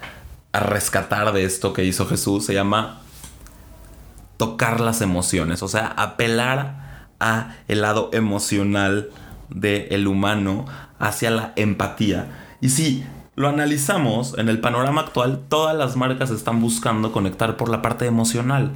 a 0.52 0.60
rescatar 0.60 1.32
de 1.32 1.44
esto 1.44 1.72
que 1.72 1.84
hizo 1.84 2.06
Jesús 2.06 2.44
se 2.44 2.52
llama 2.52 3.00
tocar 4.36 4.80
las 4.80 5.00
emociones, 5.00 5.62
o 5.62 5.68
sea, 5.68 5.86
apelar 5.86 7.08
a 7.20 7.56
el 7.68 7.82
lado 7.82 8.10
emocional 8.12 9.10
del 9.48 10.06
humano 10.06 10.66
hacia 10.98 11.30
la 11.30 11.52
empatía. 11.56 12.56
Y 12.60 12.70
si 12.70 13.04
lo 13.34 13.48
analizamos 13.48 14.36
en 14.38 14.48
el 14.48 14.60
panorama 14.60 15.02
actual, 15.02 15.42
todas 15.48 15.76
las 15.76 15.96
marcas 15.96 16.30
están 16.30 16.60
buscando 16.60 17.12
conectar 17.12 17.56
por 17.56 17.68
la 17.68 17.82
parte 17.82 18.06
emocional 18.06 18.72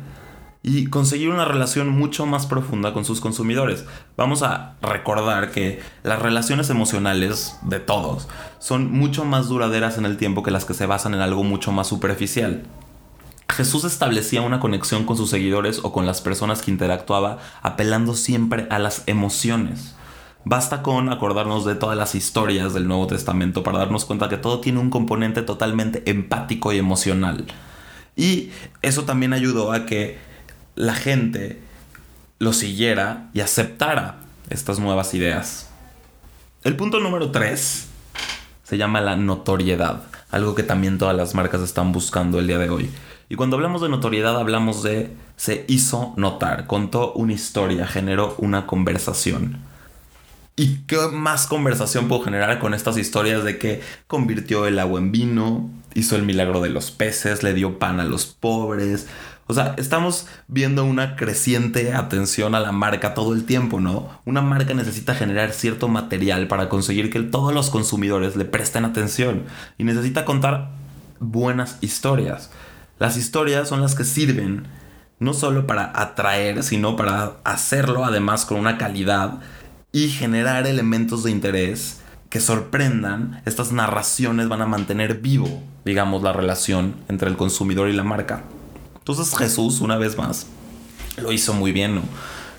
y 0.62 0.87
conseguir 0.88 1.31
una 1.31 1.47
relación 1.47 1.88
mucho 1.88 2.26
más 2.26 2.47
profunda 2.47 2.93
con 2.93 3.05
sus 3.05 3.21
consumidores. 3.21 3.87
Vamos 4.17 4.43
a 4.43 4.75
recordar 4.83 5.50
que 5.50 5.81
las 6.02 6.21
relaciones 6.21 6.69
emocionales 6.69 7.57
de 7.62 7.81
todos 7.81 8.29
son 8.59 8.90
mucho 8.93 9.25
más 9.25 9.49
duraderas 9.49 9.97
en 9.97 10.05
el 10.05 10.19
tiempo 10.19 10.43
que 10.43 10.50
las 10.50 10.67
que 10.67 10.75
se 10.75 10.87
basan 10.87 11.14
en 11.14 11.21
algo 11.21 11.45
mucho 11.45 11.73
más 11.73 11.87
superficial. 11.87 12.64
Jesús 13.61 13.85
establecía 13.85 14.40
una 14.40 14.59
conexión 14.59 15.05
con 15.05 15.19
sus 15.19 15.29
seguidores 15.29 15.81
o 15.83 15.93
con 15.93 16.07
las 16.07 16.23
personas 16.23 16.62
que 16.62 16.71
interactuaba 16.71 17.37
apelando 17.61 18.14
siempre 18.14 18.67
a 18.71 18.79
las 18.79 19.02
emociones. 19.07 19.95
Basta 20.47 20.83
con 20.83 21.12
acordarnos 21.12 21.67
de 21.67 21.75
todas 21.75 21.95
las 21.95 22.14
historias 22.14 22.73
del 22.73 22.88
Nuevo 22.88 23.07
Testamento 23.07 23.62
para 23.62 23.81
darnos 23.81 24.07
cuenta 24.07 24.31
que 24.31 24.38
todo 24.38 24.61
tiene 24.61 24.79
un 24.79 24.88
componente 24.88 25.43
totalmente 25.43 26.02
empático 26.11 26.73
y 26.73 26.79
emocional. 26.79 27.45
Y 28.17 28.49
eso 28.81 29.05
también 29.05 29.35
ayudó 29.35 29.73
a 29.73 29.85
que 29.85 30.17
la 30.75 30.95
gente 30.95 31.61
lo 32.38 32.55
siguiera 32.55 33.29
y 33.35 33.40
aceptara 33.40 34.21
estas 34.49 34.79
nuevas 34.79 35.12
ideas. 35.12 35.69
El 36.64 36.76
punto 36.76 36.99
número 36.99 37.31
3 37.31 37.88
se 38.62 38.79
llama 38.79 39.02
la 39.02 39.17
notoriedad, 39.17 40.05
algo 40.31 40.55
que 40.55 40.62
también 40.62 40.97
todas 40.97 41.14
las 41.14 41.35
marcas 41.35 41.61
están 41.61 41.93
buscando 41.93 42.38
el 42.38 42.47
día 42.47 42.57
de 42.57 42.71
hoy. 42.71 42.90
Y 43.31 43.37
cuando 43.37 43.55
hablamos 43.55 43.81
de 43.81 43.89
notoriedad 43.89 44.37
hablamos 44.37 44.83
de 44.83 45.17
se 45.37 45.65
hizo 45.69 46.13
notar, 46.17 46.67
contó 46.67 47.13
una 47.13 47.33
historia, 47.33 47.87
generó 47.87 48.35
una 48.39 48.67
conversación. 48.67 49.59
¿Y 50.57 50.79
qué 50.89 50.99
más 51.13 51.47
conversación 51.47 52.09
puedo 52.09 52.23
generar 52.23 52.59
con 52.59 52.75
estas 52.75 52.99
historias 52.99 53.45
de 53.45 53.57
que 53.57 53.83
convirtió 54.09 54.67
el 54.67 54.81
agua 54.81 54.99
en 54.99 55.13
vino, 55.13 55.71
hizo 55.95 56.17
el 56.17 56.25
milagro 56.25 56.61
de 56.61 56.71
los 56.71 56.91
peces, 56.91 57.45
le 57.45 57.55
dio 57.55 57.79
pan 57.79 58.01
a 58.01 58.05
los 58.05 58.27
pobres? 58.27 59.07
O 59.47 59.55
sea, 59.55 59.75
estamos 59.79 60.27
viendo 60.49 60.85
una 60.85 61.15
creciente 61.15 61.93
atención 61.95 62.57
a 62.57 62.61
la 62.61 62.73
marca 62.73 63.15
todo 63.15 63.33
el 63.33 63.45
tiempo, 63.45 63.79
¿no? 63.79 64.09
Una 64.25 64.43
marca 64.43 64.75
necesita 64.75 65.15
generar 65.15 65.53
cierto 65.53 65.87
material 65.87 66.49
para 66.49 66.69
conseguir 66.69 67.11
que 67.11 67.21
todos 67.21 67.55
los 67.55 67.71
consumidores 67.71 68.35
le 68.35 68.45
presten 68.45 68.85
atención 68.85 69.45
y 69.79 69.85
necesita 69.85 70.25
contar 70.25 70.71
buenas 71.21 71.79
historias. 71.81 72.51
Las 73.00 73.16
historias 73.16 73.66
son 73.66 73.80
las 73.80 73.95
que 73.95 74.04
sirven 74.04 74.66
no 75.21 75.33
solo 75.33 75.66
para 75.66 75.90
atraer, 75.99 76.62
sino 76.62 76.97
para 76.97 77.38
hacerlo 77.45 78.04
además 78.04 78.45
con 78.45 78.59
una 78.59 78.76
calidad 78.76 79.40
y 79.90 80.09
generar 80.09 80.66
elementos 80.66 81.25
de 81.25 81.30
interés 81.30 82.02
que 82.28 82.40
sorprendan. 82.40 83.40
Estas 83.47 83.73
narraciones 83.73 84.50
van 84.50 84.61
a 84.61 84.66
mantener 84.66 85.14
vivo, 85.14 85.62
digamos, 85.87 86.23
la 86.23 86.35
relación 86.35 86.95
entre 87.09 87.30
el 87.30 87.38
consumidor 87.38 87.88
y 87.88 87.95
la 87.95 88.04
marca. 88.04 88.45
Entonces 88.99 89.35
Jesús, 89.35 89.80
una 89.80 89.97
vez 89.97 90.19
más, 90.19 90.47
lo 91.16 91.33
hizo 91.33 91.54
muy 91.54 91.73
bien, 91.73 91.95
¿no? 91.95 92.02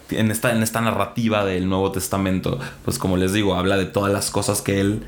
En 0.09 0.31
esta, 0.31 0.55
en 0.55 0.63
esta 0.63 0.81
narrativa 0.81 1.45
del 1.45 1.69
Nuevo 1.69 1.91
Testamento, 1.91 2.59
pues 2.83 2.97
como 2.97 3.15
les 3.15 3.31
digo, 3.31 3.53
habla 3.53 3.77
de 3.77 3.85
todas 3.85 4.11
las 4.11 4.31
cosas 4.31 4.63
que 4.63 4.81
él 4.81 5.03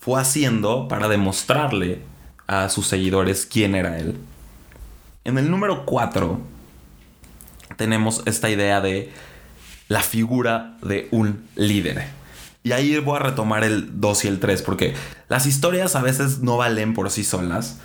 fue 0.00 0.20
haciendo 0.20 0.88
para 0.88 1.06
demostrarle 1.06 2.02
a 2.48 2.68
sus 2.70 2.88
seguidores 2.88 3.46
quién 3.46 3.76
era 3.76 4.00
él. 4.00 4.16
En 5.24 5.38
el 5.38 5.50
número 5.50 5.86
4 5.86 6.38
tenemos 7.78 8.22
esta 8.26 8.50
idea 8.50 8.82
de 8.82 9.10
la 9.88 10.00
figura 10.00 10.76
de 10.82 11.08
un 11.12 11.46
líder. 11.56 12.06
Y 12.62 12.72
ahí 12.72 12.98
voy 12.98 13.16
a 13.16 13.20
retomar 13.20 13.64
el 13.64 14.00
2 14.00 14.24
y 14.26 14.28
el 14.28 14.38
3 14.38 14.60
porque 14.62 14.94
las 15.28 15.46
historias 15.46 15.96
a 15.96 16.02
veces 16.02 16.40
no 16.40 16.58
valen 16.58 16.92
por 16.92 17.10
sí 17.10 17.24
solas 17.24 17.78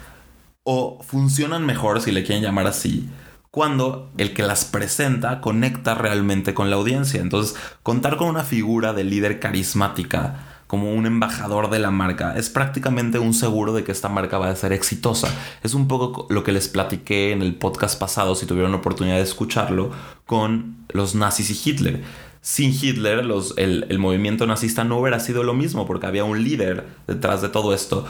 o 0.64 1.02
funcionan 1.02 1.66
mejor, 1.66 2.02
si 2.02 2.12
le 2.12 2.24
quieren 2.24 2.44
llamar 2.44 2.68
así, 2.68 3.10
cuando 3.52 4.12
el 4.18 4.34
que 4.34 4.44
las 4.44 4.66
presenta 4.66 5.40
conecta 5.40 5.96
realmente 5.96 6.54
con 6.54 6.70
la 6.70 6.76
audiencia. 6.76 7.22
Entonces, 7.22 7.56
contar 7.84 8.18
con 8.18 8.28
una 8.28 8.44
figura 8.44 8.92
de 8.92 9.06
líder 9.06 9.40
carismática 9.40 10.49
como 10.70 10.94
un 10.94 11.08
embajador 11.08 11.72
de 11.72 11.80
la 11.80 11.90
marca, 11.90 12.36
es 12.38 12.52
prácticamente 12.52 13.18
un 13.18 13.34
seguro 13.34 13.74
de 13.74 13.84
que 13.84 13.92
esta 13.92 14.08
marca 14.08 14.38
va 14.38 14.52
a 14.52 14.56
ser 14.56 14.72
exitosa. 14.72 15.28
Es 15.64 15.74
un 15.74 15.88
poco 15.88 16.28
lo 16.30 16.44
que 16.44 16.52
les 16.52 16.68
platiqué 16.68 17.32
en 17.32 17.42
el 17.42 17.56
podcast 17.56 18.00
pasado, 18.00 18.36
si 18.36 18.46
tuvieron 18.46 18.70
la 18.70 18.78
oportunidad 18.78 19.16
de 19.16 19.24
escucharlo, 19.24 19.90
con 20.28 20.86
los 20.90 21.16
nazis 21.16 21.50
y 21.50 21.70
Hitler. 21.70 22.04
Sin 22.42 22.72
Hitler, 22.72 23.26
los, 23.26 23.56
el, 23.58 23.88
el 23.90 23.98
movimiento 23.98 24.46
nazista 24.46 24.84
no 24.84 25.00
hubiera 25.00 25.20
sido 25.20 25.42
lo 25.42 25.56
mismo, 25.56 25.88
porque 25.88 26.06
había 26.06 26.24
un 26.24 26.44
líder 26.44 26.86
detrás 27.08 27.42
de 27.42 27.50
todo 27.50 27.74
esto, 27.74 28.06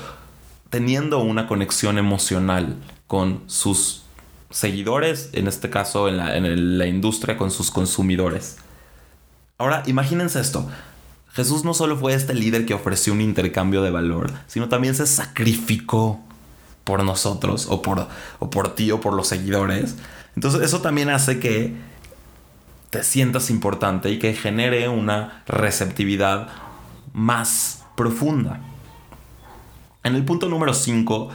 teniendo 0.69 1.19
una 1.19 1.47
conexión 1.47 1.97
emocional 1.97 2.75
con 3.07 3.41
sus 3.45 4.03
seguidores, 4.49 5.29
en 5.31 5.47
este 5.47 5.69
caso 5.69 6.09
en 6.09 6.17
la, 6.17 6.35
en 6.35 6.77
la 6.77 6.87
industria, 6.87 7.37
con 7.37 7.51
sus 7.51 7.71
consumidores. 7.71 8.57
Ahora, 9.57 9.81
imagínense 9.85 10.41
esto. 10.41 10.69
Jesús 11.33 11.63
no 11.63 11.73
solo 11.73 11.97
fue 11.97 12.13
este 12.13 12.33
líder 12.33 12.65
que 12.65 12.73
ofreció 12.73 13.13
un 13.13 13.21
intercambio 13.21 13.81
de 13.81 13.91
valor, 13.91 14.31
sino 14.47 14.67
también 14.69 14.95
se 14.95 15.05
sacrificó 15.05 16.19
por 16.83 17.03
nosotros 17.03 17.67
o 17.69 17.81
por, 17.81 18.07
o 18.39 18.49
por 18.49 18.75
ti 18.75 18.91
o 18.91 18.99
por 18.99 19.13
los 19.13 19.27
seguidores. 19.27 19.95
Entonces 20.35 20.61
eso 20.61 20.81
también 20.81 21.09
hace 21.09 21.39
que 21.39 21.75
te 22.89 23.03
sientas 23.03 23.49
importante 23.51 24.09
y 24.09 24.17
que 24.17 24.33
genere 24.33 24.89
una 24.89 25.43
receptividad 25.45 26.49
más 27.13 27.83
profunda. 27.95 28.61
En 30.03 30.15
el 30.15 30.25
punto 30.25 30.49
número 30.49 30.73
5 30.73 31.29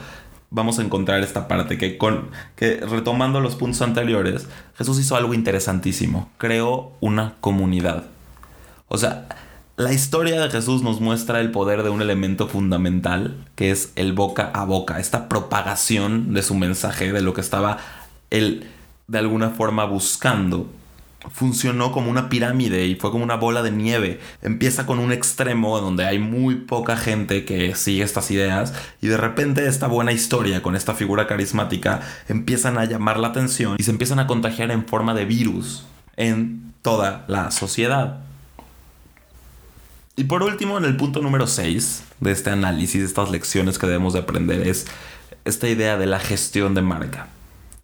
vamos 0.50 0.78
a 0.78 0.82
encontrar 0.82 1.20
esta 1.22 1.46
parte 1.46 1.78
que, 1.78 1.98
con, 1.98 2.30
que 2.56 2.76
retomando 2.76 3.40
los 3.40 3.54
puntos 3.54 3.82
anteriores, 3.82 4.48
Jesús 4.76 4.98
hizo 4.98 5.16
algo 5.16 5.34
interesantísimo, 5.34 6.30
creó 6.38 6.92
una 7.00 7.34
comunidad. 7.40 8.04
O 8.88 8.98
sea, 8.98 9.28
la 9.76 9.93
historia 9.93 10.40
de 10.40 10.50
Jesús 10.50 10.83
nos 10.83 11.00
muestra 11.00 11.40
el 11.40 11.50
poder 11.50 11.83
de 11.83 11.90
un 11.90 12.00
elemento 12.00 12.47
fundamental, 12.47 13.45
que 13.57 13.73
es 13.73 13.93
el 13.97 14.12
boca 14.12 14.50
a 14.54 14.64
boca, 14.64 15.00
esta 15.00 15.28
propagación 15.28 16.33
de 16.33 16.43
su 16.43 16.54
mensaje, 16.54 17.12
de 17.12 17.23
lo 17.23 17.35
que 17.35 17.40
estaba 17.40 17.78
él 18.31 18.69
de 19.09 19.19
alguna 19.19 19.50
forma 19.50 19.85
buscando. 19.85 20.71
Funcionó 21.33 21.90
como 21.90 22.11
una 22.11 22.28
pirámide 22.28 22.87
y 22.87 22.95
fue 22.95 23.11
como 23.11 23.25
una 23.25 23.37
bola 23.37 23.62
de 23.62 23.73
nieve. 23.73 24.21
Empieza 24.43 24.87
con 24.87 24.99
un 24.99 25.11
extremo 25.11 25.81
donde 25.81 26.07
hay 26.07 26.19
muy 26.19 26.54
poca 26.54 26.97
gente 26.97 27.45
que 27.45 27.75
sigue 27.75 28.04
estas 28.04 28.31
ideas 28.31 28.75
y 29.00 29.09
de 29.09 29.16
repente 29.16 29.66
esta 29.66 29.88
buena 29.88 30.12
historia 30.12 30.62
con 30.62 30.76
esta 30.76 30.95
figura 30.95 31.26
carismática 31.26 32.00
empiezan 32.28 32.78
a 32.78 32.85
llamar 32.85 33.19
la 33.19 33.28
atención 33.28 33.76
y 33.78 33.83
se 33.83 33.90
empiezan 33.90 34.19
a 34.19 34.26
contagiar 34.26 34.71
en 34.71 34.87
forma 34.87 35.14
de 35.14 35.25
virus 35.25 35.87
en 36.16 36.75
toda 36.83 37.25
la 37.26 37.50
sociedad. 37.50 38.24
Y 40.16 40.25
por 40.25 40.44
último, 40.44 40.78
en 40.78 40.85
el 40.85 40.97
punto 40.97 41.21
número 41.21 41.49
6 41.49 42.04
de 42.21 42.30
este 42.30 42.50
análisis, 42.50 43.00
de 43.00 43.06
estas 43.06 43.33
lecciones 43.33 43.80
que 43.80 43.87
debemos 43.87 44.12
de 44.12 44.21
aprender, 44.21 44.68
es 44.68 44.87
esta 45.44 45.68
idea 45.68 45.97
de 45.97 46.06
la 46.06 46.21
gestión 46.21 46.73
de 46.75 46.83
marca. 46.83 47.26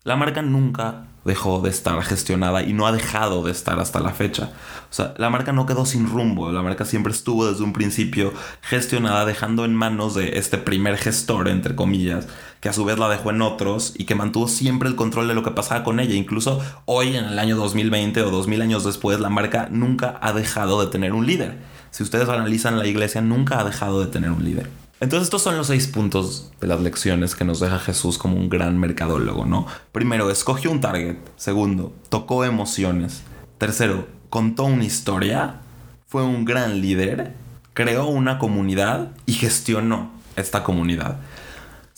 La 0.05 0.15
marca 0.15 0.41
nunca 0.41 1.07
dejó 1.25 1.61
de 1.61 1.71
estar 1.71 2.01
gestionada 2.03 2.63
y 2.63 2.73
no 2.73 2.87
ha 2.87 2.93
dejado 2.93 3.43
de 3.43 3.51
estar 3.51 3.81
hasta 3.81 3.99
la 3.99 4.11
fecha. 4.11 4.53
O 4.91 4.95
sea, 4.95 5.13
la 5.19 5.29
marca 5.29 5.53
no 5.53 5.67
quedó 5.67 5.85
sin 5.85 6.09
rumbo, 6.09 6.53
la 6.53 6.63
marca 6.63 6.85
siempre 6.85 7.13
estuvo 7.13 7.51
desde 7.51 7.65
un 7.65 7.73
principio 7.73 8.33
gestionada 8.63 9.25
dejando 9.25 9.65
en 9.65 9.75
manos 9.75 10.15
de 10.15 10.39
este 10.39 10.57
primer 10.57 10.99
gestor, 10.99 11.49
entre 11.49 11.75
comillas, 11.75 12.29
que 12.61 12.69
a 12.69 12.73
su 12.73 12.85
vez 12.85 12.97
la 12.97 13.09
dejó 13.09 13.31
en 13.31 13.43
otros 13.43 13.93
y 13.99 14.05
que 14.05 14.15
mantuvo 14.15 14.47
siempre 14.47 14.89
el 14.89 14.95
control 14.95 15.27
de 15.27 15.35
lo 15.35 15.43
que 15.43 15.51
pasaba 15.51 15.83
con 15.83 15.99
ella. 15.99 16.15
Incluso 16.15 16.61
hoy, 16.85 17.17
en 17.17 17.25
el 17.25 17.41
año 17.41 17.57
2020 17.57 18.23
o 18.23 18.31
2000 18.31 18.63
años 18.63 18.85
después, 18.85 19.19
la 19.19 19.31
marca 19.31 19.69
nunca 19.69 20.17
ha 20.23 20.33
dejado 20.33 20.81
de 20.81 20.93
tener 20.93 21.13
un 21.13 21.27
líder 21.27 21.70
si 21.91 22.03
ustedes 22.03 22.29
analizan 22.29 22.79
la 22.79 22.87
iglesia, 22.87 23.21
nunca 23.21 23.61
ha 23.61 23.65
dejado 23.65 24.01
de 24.01 24.07
tener 24.07 24.31
un 24.31 24.45
líder. 24.45 24.69
Entonces 25.01 25.29
estos 25.29 25.43
son 25.43 25.57
los 25.57 25.69
seis 25.69 25.87
puntos 25.87 26.53
de 26.61 26.67
las 26.67 26.81
lecciones 26.81 27.35
que 27.35 27.45
nos 27.45 27.59
deja 27.59 27.79
Jesús 27.79 28.19
como 28.19 28.37
un 28.37 28.51
gran 28.51 28.79
mercadólogo, 28.79 29.47
¿no? 29.47 29.67
Primero, 29.93 30.31
escogió 30.31 30.71
un 30.71 30.83
target. 30.83 31.17
Segundo, 31.37 31.95
tocó 32.11 32.45
emociones. 32.45 33.23
Tercero, 33.57 34.07
contó 34.29 34.65
una 34.65 34.85
historia, 34.85 35.63
fue 36.07 36.23
un 36.23 36.45
gran 36.45 36.83
líder, 36.83 37.35
creó 37.73 38.09
una 38.09 38.39
comunidad 38.39 39.13
y 39.25 39.33
gestionó 39.33 40.11
esta 40.37 40.63
comunidad. 40.63 41.19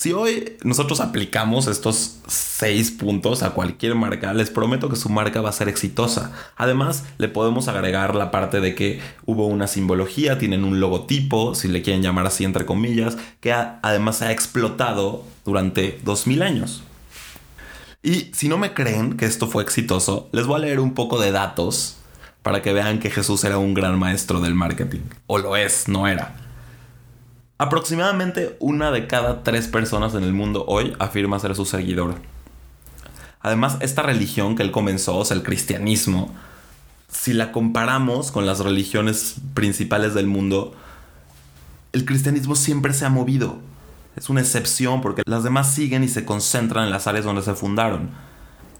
Si 0.02 0.12
hoy 0.12 0.56
nosotros 0.64 0.98
aplicamos 0.98 1.68
estos 1.68 2.16
seis 2.26 2.90
puntos 2.90 3.44
a 3.44 3.50
cualquier 3.50 3.94
marca, 3.94 4.34
les 4.34 4.50
prometo 4.50 4.88
que 4.88 4.96
su 4.96 5.08
marca 5.08 5.40
va 5.40 5.50
a 5.50 5.52
ser 5.52 5.68
exitosa. 5.68 6.32
Además, 6.56 7.04
le 7.18 7.28
podemos 7.28 7.68
agregar 7.68 8.16
la 8.16 8.32
parte 8.32 8.60
de 8.60 8.74
que 8.74 9.00
hubo 9.26 9.46
una 9.46 9.68
simbología, 9.68 10.40
tienen 10.40 10.64
un 10.64 10.80
logotipo, 10.80 11.54
si 11.54 11.68
le 11.68 11.82
quieren 11.82 12.02
llamar 12.02 12.26
así 12.26 12.42
entre 12.42 12.66
comillas, 12.66 13.16
que 13.38 13.52
además 13.52 14.22
ha 14.22 14.32
explotado 14.32 15.22
durante 15.44 16.00
2000 16.02 16.42
años. 16.42 16.82
Y 18.02 18.32
si 18.34 18.48
no 18.48 18.58
me 18.58 18.74
creen 18.74 19.16
que 19.16 19.26
esto 19.26 19.46
fue 19.46 19.62
exitoso, 19.62 20.28
les 20.32 20.48
voy 20.48 20.56
a 20.56 20.64
leer 20.64 20.80
un 20.80 20.94
poco 20.94 21.20
de 21.20 21.30
datos 21.30 21.98
para 22.42 22.60
que 22.60 22.72
vean 22.72 22.98
que 22.98 23.08
Jesús 23.08 23.44
era 23.44 23.58
un 23.58 23.72
gran 23.72 23.96
maestro 24.00 24.40
del 24.40 24.56
marketing. 24.56 25.02
O 25.28 25.38
lo 25.38 25.56
es, 25.56 25.86
no 25.86 26.08
era. 26.08 26.41
Aproximadamente 27.62 28.56
una 28.58 28.90
de 28.90 29.06
cada 29.06 29.44
tres 29.44 29.68
personas 29.68 30.14
en 30.14 30.24
el 30.24 30.32
mundo 30.32 30.64
hoy 30.66 30.96
afirma 30.98 31.38
ser 31.38 31.54
su 31.54 31.64
seguidor. 31.64 32.16
Además, 33.40 33.76
esta 33.78 34.02
religión 34.02 34.56
que 34.56 34.64
él 34.64 34.72
comenzó, 34.72 35.16
o 35.16 35.24
sea, 35.24 35.36
el 35.36 35.44
cristianismo, 35.44 36.34
si 37.08 37.32
la 37.32 37.52
comparamos 37.52 38.32
con 38.32 38.46
las 38.46 38.58
religiones 38.58 39.36
principales 39.54 40.12
del 40.12 40.26
mundo, 40.26 40.74
el 41.92 42.04
cristianismo 42.04 42.56
siempre 42.56 42.94
se 42.94 43.04
ha 43.04 43.10
movido. 43.10 43.58
Es 44.16 44.28
una 44.28 44.40
excepción 44.40 45.00
porque 45.00 45.22
las 45.24 45.44
demás 45.44 45.72
siguen 45.72 46.02
y 46.02 46.08
se 46.08 46.24
concentran 46.24 46.86
en 46.86 46.90
las 46.90 47.06
áreas 47.06 47.24
donde 47.24 47.42
se 47.42 47.54
fundaron. 47.54 48.10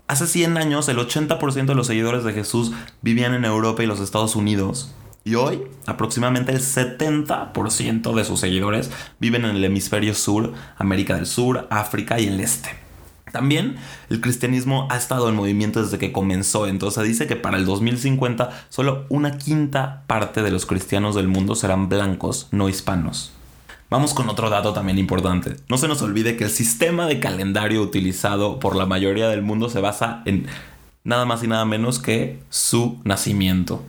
Hace 0.09 0.27
100 0.27 0.57
años 0.57 0.89
el 0.89 0.99
80% 0.99 1.67
de 1.67 1.75
los 1.77 1.87
seguidores 1.87 2.25
de 2.25 2.33
Jesús 2.33 2.73
vivían 3.01 3.35
en 3.35 3.45
Europa 3.45 3.85
y 3.85 3.87
los 3.87 4.01
Estados 4.01 4.35
Unidos. 4.35 4.93
Y 5.25 5.37
hoy, 5.37 5.63
aproximadamente 5.87 6.53
el 6.53 6.61
70% 6.61 8.15
de 8.15 8.25
sus 8.25 8.41
seguidores 8.41 8.91
viven 9.21 9.45
en 9.45 9.57
el 9.57 9.65
hemisferio 9.65 10.15
sur, 10.15 10.53
América 10.77 11.15
del 11.15 11.27
Sur, 11.27 11.69
África 11.71 12.19
y 12.19 12.27
el 12.27 12.41
Este. 12.41 12.71
También 13.31 13.77
el 14.11 14.21
cristianismo 14.21 14.89
ha 14.91 14.97
estado 14.97 15.29
en 15.29 15.37
movimiento 15.37 15.83
desde 15.83 15.99
que 15.99 16.13
comenzó, 16.13 16.67
entonces 16.67 17.05
dice 17.05 17.27
que 17.27 17.37
para 17.37 17.57
el 17.57 17.65
2050 17.65 18.67
solo 18.69 19.07
una 19.09 19.39
quinta 19.39 20.03
parte 20.07 20.43
de 20.43 20.51
los 20.51 20.67
cristianos 20.67 21.15
del 21.15 21.29
mundo 21.29 21.55
serán 21.55 21.89
blancos, 21.89 22.49
no 22.51 22.69
hispanos. 22.69 23.33
Vamos 23.89 24.15
con 24.15 24.29
otro 24.29 24.51
dato 24.51 24.73
también 24.73 24.99
importante. 24.99 25.57
No 25.69 25.79
se 25.79 25.89
nos 25.89 26.03
olvide 26.03 26.37
que 26.37 26.45
el 26.45 26.51
sistema 26.51 27.07
de 27.07 27.21
calendario 27.21 27.83
utilizado 27.83 28.59
por 28.59 28.75
la 28.75 28.87
mayoría 28.87 29.29
del 29.29 29.43
mundo 29.43 29.69
se 29.69 29.81
basa 29.81 30.23
en 30.25 30.47
nada 31.05 31.25
más 31.25 31.43
y 31.43 31.47
nada 31.47 31.65
menos 31.65 31.99
que 31.99 32.43
su 32.51 33.01
nacimiento. 33.05 33.83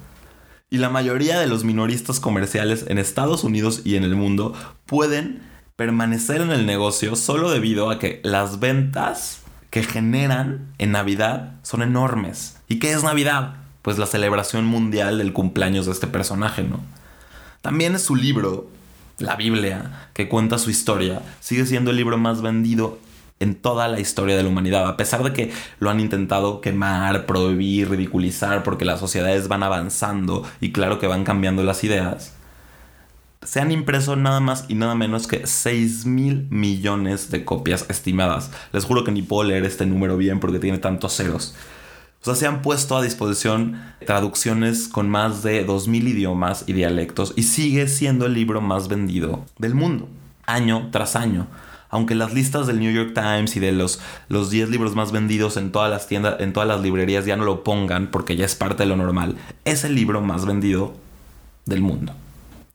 Y 0.74 0.80
la 0.80 0.90
mayoría 0.90 1.40
de 1.40 1.46
los 1.46 1.64
minoristas 1.64 2.20
comerciales 2.20 2.86
en 2.88 2.98
Estados 2.98 3.44
Unidos 3.44 3.84
y 3.84 3.96
en 3.96 4.04
el 4.04 4.16
mundo 4.16 4.56
pueden 4.88 5.44
permanecer 5.76 6.42
en 6.42 6.52
el 6.52 6.66
negocio 6.66 7.16
solo 7.16 7.52
debido 7.52 7.92
a 7.92 8.00
que 8.00 8.22
las 8.24 8.60
ventas 8.60 9.44
que 9.70 9.84
generan 9.84 10.74
en 10.80 10.92
Navidad 10.92 11.60
son 11.62 11.84
enormes. 11.84 12.58
¿Y 12.68 12.80
qué 12.80 12.92
es 12.92 13.04
Navidad? 13.04 13.58
Pues 13.84 14.00
la 14.00 14.08
celebración 14.08 14.66
mundial 14.66 15.20
del 15.20 15.32
cumpleaños 15.32 15.86
de 15.86 15.92
este 15.92 16.08
personaje, 16.08 16.64
¿no? 16.64 16.80
También 17.62 17.94
es 17.94 18.02
su 18.02 18.16
libro, 18.16 18.68
la 19.20 19.36
Biblia, 19.36 20.10
que 20.16 20.28
cuenta 20.28 20.58
su 20.58 20.72
historia, 20.72 21.22
sigue 21.40 21.68
siendo 21.68 21.92
el 21.92 21.98
libro 21.98 22.18
más 22.18 22.42
vendido 22.42 22.98
en 23.40 23.56
toda 23.56 23.88
la 23.88 24.00
historia 24.00 24.38
de 24.38 24.44
la 24.44 24.50
humanidad, 24.50 24.88
a 24.88 24.98
pesar 24.98 25.24
de 25.24 25.34
que 25.34 25.52
lo 25.80 25.90
han 25.90 26.00
intentado 26.00 26.62
quemar, 26.62 27.26
prohibir, 27.26 27.90
ridiculizar, 27.90 28.64
porque 28.64 28.86
las 28.86 29.00
sociedades 29.00 29.48
van 29.48 29.64
avanzando 29.64 30.44
y 30.62 30.72
claro 30.72 31.00
que 31.00 31.08
van 31.08 31.24
cambiando 31.24 31.64
las 31.64 31.84
ideas, 31.84 32.36
se 33.44 33.60
han 33.60 33.72
impreso 33.72 34.16
nada 34.16 34.40
más 34.40 34.66
y 34.70 34.76
nada 34.76 34.96
menos 34.96 35.28
que 35.28 35.46
6 35.46 36.06
mil 36.06 36.48
millones 36.50 37.30
de 37.30 37.44
copias 37.44 37.86
estimadas. 37.90 38.52
Les 38.72 38.86
juro 38.86 39.04
que 39.04 39.12
ni 39.12 39.22
puedo 39.22 39.44
leer 39.44 39.66
este 39.66 39.86
número 39.86 40.16
bien 40.16 40.40
porque 40.40 40.60
tiene 40.60 40.78
tantos 40.78 41.16
ceros. 41.16 41.56
O 42.22 42.26
sea, 42.26 42.36
se 42.36 42.48
han 42.48 42.62
puesto 42.62 42.96
a 42.96 43.02
disposición 43.02 43.82
traducciones 44.06 44.88
con 44.88 45.10
más 45.10 45.44
de 45.44 45.68
2.000 45.68 46.08
idiomas 46.08 46.64
y 46.68 46.74
dialectos 46.74 47.34
y 47.36 47.44
sigue 47.44 47.90
siendo 47.90 48.28
el 48.28 48.34
libro 48.34 48.62
más 48.62 48.88
vendido 48.88 49.44
del 49.58 49.76
mundo, 49.76 50.08
año 50.46 50.88
tras 50.90 51.18
año 51.18 51.48
aunque 51.94 52.16
las 52.16 52.34
listas 52.34 52.66
del 52.66 52.80
New 52.80 52.92
York 52.92 53.14
Times 53.14 53.56
y 53.56 53.60
de 53.60 53.72
los, 53.72 54.00
los 54.28 54.50
10 54.50 54.70
libros 54.70 54.96
más 54.96 55.12
vendidos 55.12 55.58
en 55.58 55.72
todas 55.72 55.92
las 55.92 56.08
tiendas, 56.08 56.40
en 56.40 56.52
todas 56.52 56.68
las 56.68 56.82
librerías 56.82 57.26
ya 57.26 57.38
no 57.38 57.46
lo 57.46 57.64
pongan 57.64 58.10
porque 58.10 58.36
ya 58.36 58.46
es 58.46 58.56
parte 58.56 58.82
de 58.82 58.90
lo 58.90 58.96
normal, 58.96 59.36
es 59.64 59.84
el 59.84 59.94
libro 59.94 60.20
más 60.20 60.48
vendido 60.48 60.96
del 61.68 61.82
mundo. 61.82 62.16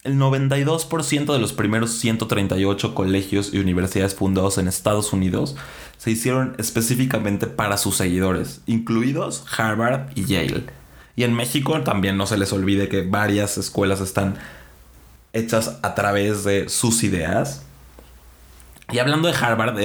El 0.05 0.19
92% 0.19 1.33
de 1.33 1.39
los 1.41 1.53
primeros 1.53 1.91
138 1.99 2.95
colegios 2.95 3.53
y 3.53 3.59
universidades 3.59 4.15
fundados 4.15 4.57
en 4.57 4.69
Estados 4.69 5.13
Unidos 5.13 5.57
se 5.97 6.13
hicieron 6.13 6.55
específicamente 6.59 7.49
para 7.49 7.77
sus 7.77 7.97
seguidores, 7.97 8.61
incluidos 8.67 9.45
Harvard 9.59 10.13
y 10.15 10.27
Yale. 10.27 10.63
Y 11.17 11.25
en 11.25 11.35
México 11.35 11.81
también 11.83 12.17
no 12.17 12.29
se 12.29 12.39
les 12.39 12.53
olvide 12.53 12.89
que 12.89 13.03
varias 13.03 13.59
escuelas 13.59 14.01
están 14.01 14.37
hechas 15.33 15.81
a 15.83 15.97
través 15.97 16.45
de 16.45 16.69
sus 16.69 17.03
ideas 17.03 17.65
y 18.91 18.99
hablando 18.99 19.29
de 19.29 19.35
Harvard, 19.35 19.77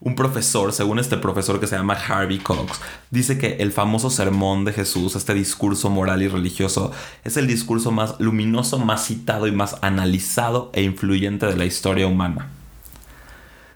un 0.00 0.16
profesor, 0.16 0.72
según 0.72 0.98
este 0.98 1.16
profesor 1.16 1.60
que 1.60 1.66
se 1.66 1.76
llama 1.76 1.94
Harvey 1.94 2.38
Cox, 2.38 2.80
dice 3.10 3.38
que 3.38 3.56
el 3.60 3.72
famoso 3.72 4.10
sermón 4.10 4.64
de 4.64 4.72
Jesús, 4.72 5.14
este 5.14 5.32
discurso 5.34 5.90
moral 5.90 6.22
y 6.22 6.28
religioso, 6.28 6.90
es 7.24 7.36
el 7.36 7.46
discurso 7.46 7.92
más 7.92 8.16
luminoso, 8.18 8.78
más 8.78 9.06
citado 9.06 9.46
y 9.46 9.52
más 9.52 9.76
analizado 9.82 10.70
e 10.72 10.82
influyente 10.82 11.46
de 11.46 11.56
la 11.56 11.66
historia 11.66 12.08
humana. 12.08 12.48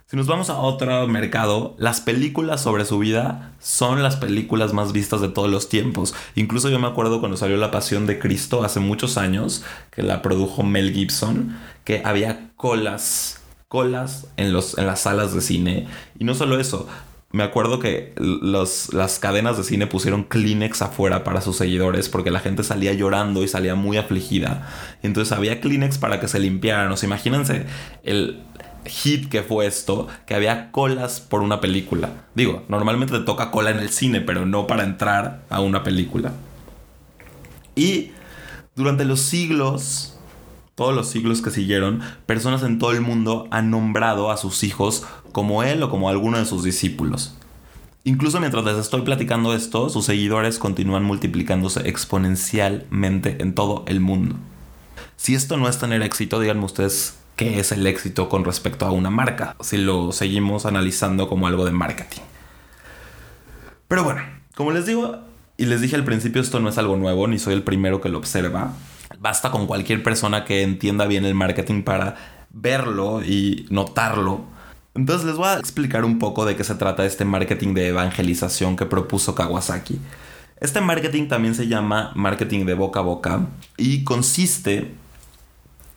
Si 0.08 0.16
nos 0.16 0.26
vamos 0.26 0.50
a 0.50 0.58
otro 0.58 1.06
mercado, 1.08 1.74
las 1.78 2.00
películas 2.00 2.60
sobre 2.62 2.84
su 2.84 2.98
vida 2.98 3.52
son 3.60 4.02
las 4.02 4.16
películas 4.16 4.72
más 4.72 4.92
vistas 4.92 5.20
de 5.20 5.28
todos 5.28 5.50
los 5.50 5.68
tiempos. 5.68 6.14
Incluso 6.34 6.70
yo 6.70 6.78
me 6.78 6.86
acuerdo 6.86 7.20
cuando 7.20 7.36
salió 7.36 7.56
La 7.56 7.72
Pasión 7.72 8.06
de 8.06 8.18
Cristo 8.18 8.64
hace 8.64 8.80
muchos 8.80 9.18
años, 9.18 9.64
que 9.90 10.02
la 10.02 10.22
produjo 10.22 10.62
Mel 10.62 10.92
Gibson, 10.92 11.56
que 11.84 12.02
había 12.04 12.50
colas 12.56 13.35
colas 13.68 14.28
en, 14.36 14.52
los, 14.52 14.78
en 14.78 14.86
las 14.86 15.00
salas 15.00 15.34
de 15.34 15.40
cine. 15.40 15.86
Y 16.18 16.24
no 16.24 16.34
solo 16.34 16.58
eso, 16.58 16.88
me 17.32 17.42
acuerdo 17.42 17.80
que 17.80 18.14
las 18.16 19.18
cadenas 19.18 19.58
de 19.58 19.64
cine 19.64 19.86
pusieron 19.86 20.24
Kleenex 20.24 20.80
afuera 20.82 21.24
para 21.24 21.40
sus 21.40 21.56
seguidores 21.56 22.08
porque 22.08 22.30
la 22.30 22.40
gente 22.40 22.62
salía 22.62 22.94
llorando 22.94 23.42
y 23.42 23.48
salía 23.48 23.74
muy 23.74 23.96
afligida. 23.96 24.68
Entonces 25.02 25.36
había 25.36 25.60
Kleenex 25.60 25.98
para 25.98 26.20
que 26.20 26.28
se 26.28 26.38
limpiaran. 26.38 26.90
O 26.90 26.96
sea, 26.96 27.08
imagínense 27.08 27.66
el 28.04 28.42
hit 28.86 29.28
que 29.28 29.42
fue 29.42 29.66
esto, 29.66 30.06
que 30.26 30.34
había 30.34 30.70
colas 30.70 31.20
por 31.20 31.42
una 31.42 31.60
película. 31.60 32.10
Digo, 32.34 32.64
normalmente 32.68 33.18
te 33.18 33.24
toca 33.24 33.50
cola 33.50 33.70
en 33.70 33.80
el 33.80 33.90
cine, 33.90 34.20
pero 34.20 34.46
no 34.46 34.66
para 34.66 34.84
entrar 34.84 35.42
a 35.50 35.60
una 35.60 35.82
película. 35.82 36.32
Y 37.74 38.12
durante 38.76 39.04
los 39.04 39.20
siglos 39.20 40.15
todos 40.76 40.94
los 40.94 41.08
siglos 41.08 41.40
que 41.40 41.50
siguieron, 41.50 42.02
personas 42.26 42.62
en 42.62 42.78
todo 42.78 42.92
el 42.92 43.00
mundo 43.00 43.48
han 43.50 43.70
nombrado 43.70 44.30
a 44.30 44.36
sus 44.36 44.62
hijos 44.62 45.04
como 45.32 45.62
él 45.62 45.82
o 45.82 45.90
como 45.90 46.10
alguno 46.10 46.38
de 46.38 46.44
sus 46.44 46.62
discípulos. 46.62 47.34
Incluso 48.04 48.38
mientras 48.40 48.64
les 48.64 48.76
estoy 48.76 49.00
platicando 49.00 49.54
esto, 49.54 49.88
sus 49.88 50.04
seguidores 50.04 50.58
continúan 50.58 51.02
multiplicándose 51.02 51.88
exponencialmente 51.88 53.38
en 53.40 53.54
todo 53.54 53.84
el 53.88 54.00
mundo. 54.00 54.36
Si 55.16 55.34
esto 55.34 55.56
no 55.56 55.66
es 55.66 55.78
tener 55.78 56.02
éxito, 56.02 56.38
díganme 56.38 56.66
ustedes 56.66 57.18
qué 57.36 57.58
es 57.58 57.72
el 57.72 57.86
éxito 57.86 58.28
con 58.28 58.44
respecto 58.44 58.84
a 58.84 58.90
una 58.90 59.10
marca, 59.10 59.56
si 59.60 59.78
lo 59.78 60.12
seguimos 60.12 60.66
analizando 60.66 61.26
como 61.26 61.46
algo 61.46 61.64
de 61.64 61.72
marketing. 61.72 62.22
Pero 63.88 64.04
bueno, 64.04 64.20
como 64.54 64.72
les 64.72 64.84
digo, 64.84 65.20
y 65.56 65.64
les 65.64 65.80
dije 65.80 65.96
al 65.96 66.04
principio, 66.04 66.42
esto 66.42 66.60
no 66.60 66.68
es 66.68 66.76
algo 66.76 66.96
nuevo, 66.96 67.26
ni 67.28 67.38
soy 67.38 67.54
el 67.54 67.62
primero 67.62 68.02
que 68.02 68.10
lo 68.10 68.18
observa. 68.18 68.74
Basta 69.26 69.50
con 69.50 69.66
cualquier 69.66 70.04
persona 70.04 70.44
que 70.44 70.62
entienda 70.62 71.04
bien 71.04 71.24
el 71.24 71.34
marketing 71.34 71.82
para 71.82 72.14
verlo 72.50 73.24
y 73.24 73.66
notarlo. 73.70 74.44
Entonces 74.94 75.26
les 75.26 75.34
voy 75.34 75.48
a 75.48 75.58
explicar 75.58 76.04
un 76.04 76.20
poco 76.20 76.44
de 76.44 76.54
qué 76.54 76.62
se 76.62 76.76
trata 76.76 77.04
este 77.04 77.24
marketing 77.24 77.74
de 77.74 77.88
evangelización 77.88 78.76
que 78.76 78.86
propuso 78.86 79.34
Kawasaki. 79.34 79.98
Este 80.60 80.80
marketing 80.80 81.26
también 81.26 81.56
se 81.56 81.66
llama 81.66 82.12
marketing 82.14 82.66
de 82.66 82.74
boca 82.74 83.00
a 83.00 83.02
boca 83.02 83.48
y 83.76 84.04
consiste 84.04 84.94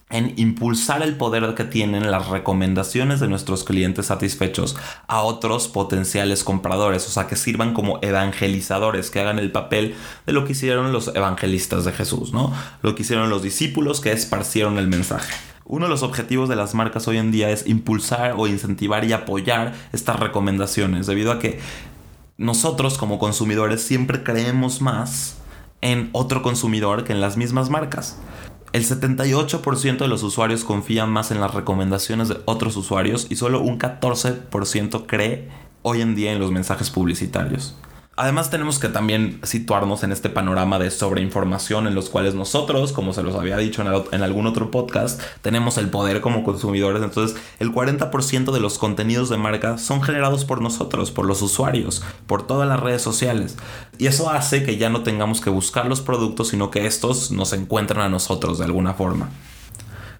en 0.09 0.33
impulsar 0.37 1.03
el 1.03 1.15
poder 1.15 1.53
que 1.53 1.63
tienen 1.63 2.09
las 2.09 2.29
recomendaciones 2.29 3.19
de 3.19 3.27
nuestros 3.27 3.63
clientes 3.63 4.07
satisfechos 4.07 4.75
a 5.07 5.21
otros 5.21 5.67
potenciales 5.67 6.43
compradores, 6.43 7.07
o 7.07 7.11
sea, 7.11 7.27
que 7.27 7.35
sirvan 7.35 7.73
como 7.73 7.99
evangelizadores, 8.01 9.11
que 9.11 9.19
hagan 9.19 9.37
el 9.37 9.51
papel 9.51 9.95
de 10.25 10.33
lo 10.33 10.45
que 10.45 10.53
hicieron 10.53 10.91
los 10.91 11.09
evangelistas 11.15 11.85
de 11.85 11.91
Jesús, 11.91 12.33
¿no? 12.33 12.51
Lo 12.81 12.95
que 12.95 13.03
hicieron 13.03 13.29
los 13.29 13.43
discípulos 13.43 14.01
que 14.01 14.11
esparcieron 14.11 14.79
el 14.79 14.87
mensaje. 14.87 15.33
Uno 15.65 15.85
de 15.85 15.91
los 15.91 16.01
objetivos 16.01 16.49
de 16.49 16.55
las 16.55 16.73
marcas 16.73 17.07
hoy 17.07 17.17
en 17.17 17.31
día 17.31 17.51
es 17.51 17.67
impulsar 17.67 18.33
o 18.35 18.47
incentivar 18.47 19.05
y 19.05 19.13
apoyar 19.13 19.75
estas 19.93 20.19
recomendaciones, 20.19 21.05
debido 21.05 21.31
a 21.31 21.37
que 21.37 21.59
nosotros 22.37 22.97
como 22.97 23.19
consumidores 23.19 23.83
siempre 23.83 24.23
creemos 24.23 24.81
más 24.81 25.37
en 25.81 26.09
otro 26.13 26.41
consumidor 26.41 27.03
que 27.03 27.13
en 27.13 27.21
las 27.21 27.37
mismas 27.37 27.69
marcas. 27.69 28.17
El 28.71 28.85
78% 28.85 29.97
de 29.97 30.07
los 30.07 30.21
usuarios 30.21 30.63
confían 30.63 31.09
más 31.09 31.31
en 31.31 31.41
las 31.41 31.53
recomendaciones 31.53 32.29
de 32.29 32.37
otros 32.45 32.77
usuarios 32.77 33.25
y 33.29 33.35
solo 33.35 33.61
un 33.61 33.79
14% 33.79 35.05
cree 35.07 35.49
hoy 35.81 36.01
en 36.01 36.15
día 36.15 36.31
en 36.31 36.39
los 36.39 36.51
mensajes 36.51 36.91
publicitarios. 36.91 37.75
Además 38.19 38.49
tenemos 38.49 38.79
que 38.79 38.89
también 38.89 39.39
situarnos 39.43 40.03
en 40.03 40.11
este 40.11 40.29
panorama 40.29 40.77
de 40.77 40.91
sobreinformación 40.91 41.87
en 41.87 41.95
los 41.95 42.09
cuales 42.09 42.35
nosotros, 42.35 42.91
como 42.91 43.13
se 43.13 43.23
los 43.23 43.33
había 43.33 43.55
dicho 43.55 43.81
en, 44.11 44.21
algún 44.21 44.45
otro 44.45 44.71
podcast, 44.71 45.21
tenemos 45.41 45.77
el 45.77 45.89
poder 45.89 46.19
como 46.19 46.43
consumidores. 46.43 47.01
Entonces 47.01 47.37
el 47.59 47.71
40% 47.71 48.51
de 48.51 48.59
los 48.59 48.77
contenidos 48.77 49.29
de 49.29 49.37
marca 49.37 49.77
son 49.77 50.01
generados 50.03 50.43
por 50.43 50.61
nosotros, 50.61 51.11
por 51.11 51.25
los 51.25 51.41
usuarios, 51.41 52.03
por 52.27 52.45
todas 52.45 52.67
las 52.67 52.81
redes 52.81 53.01
sociales. 53.01 53.55
Y 53.97 54.07
eso 54.07 54.29
hace 54.29 54.63
que 54.63 54.75
ya 54.75 54.89
no 54.89 55.03
tengamos 55.03 55.39
que 55.39 55.49
buscar 55.49 55.85
los 55.85 56.01
productos, 56.01 56.49
sino 56.49 56.71
que 56.71 56.87
estos 56.87 57.31
nos 57.31 57.53
encuentran 57.53 58.01
a 58.01 58.09
nosotros 58.09 58.57
de 58.57 58.65
alguna 58.65 58.95
forma. 58.95 59.29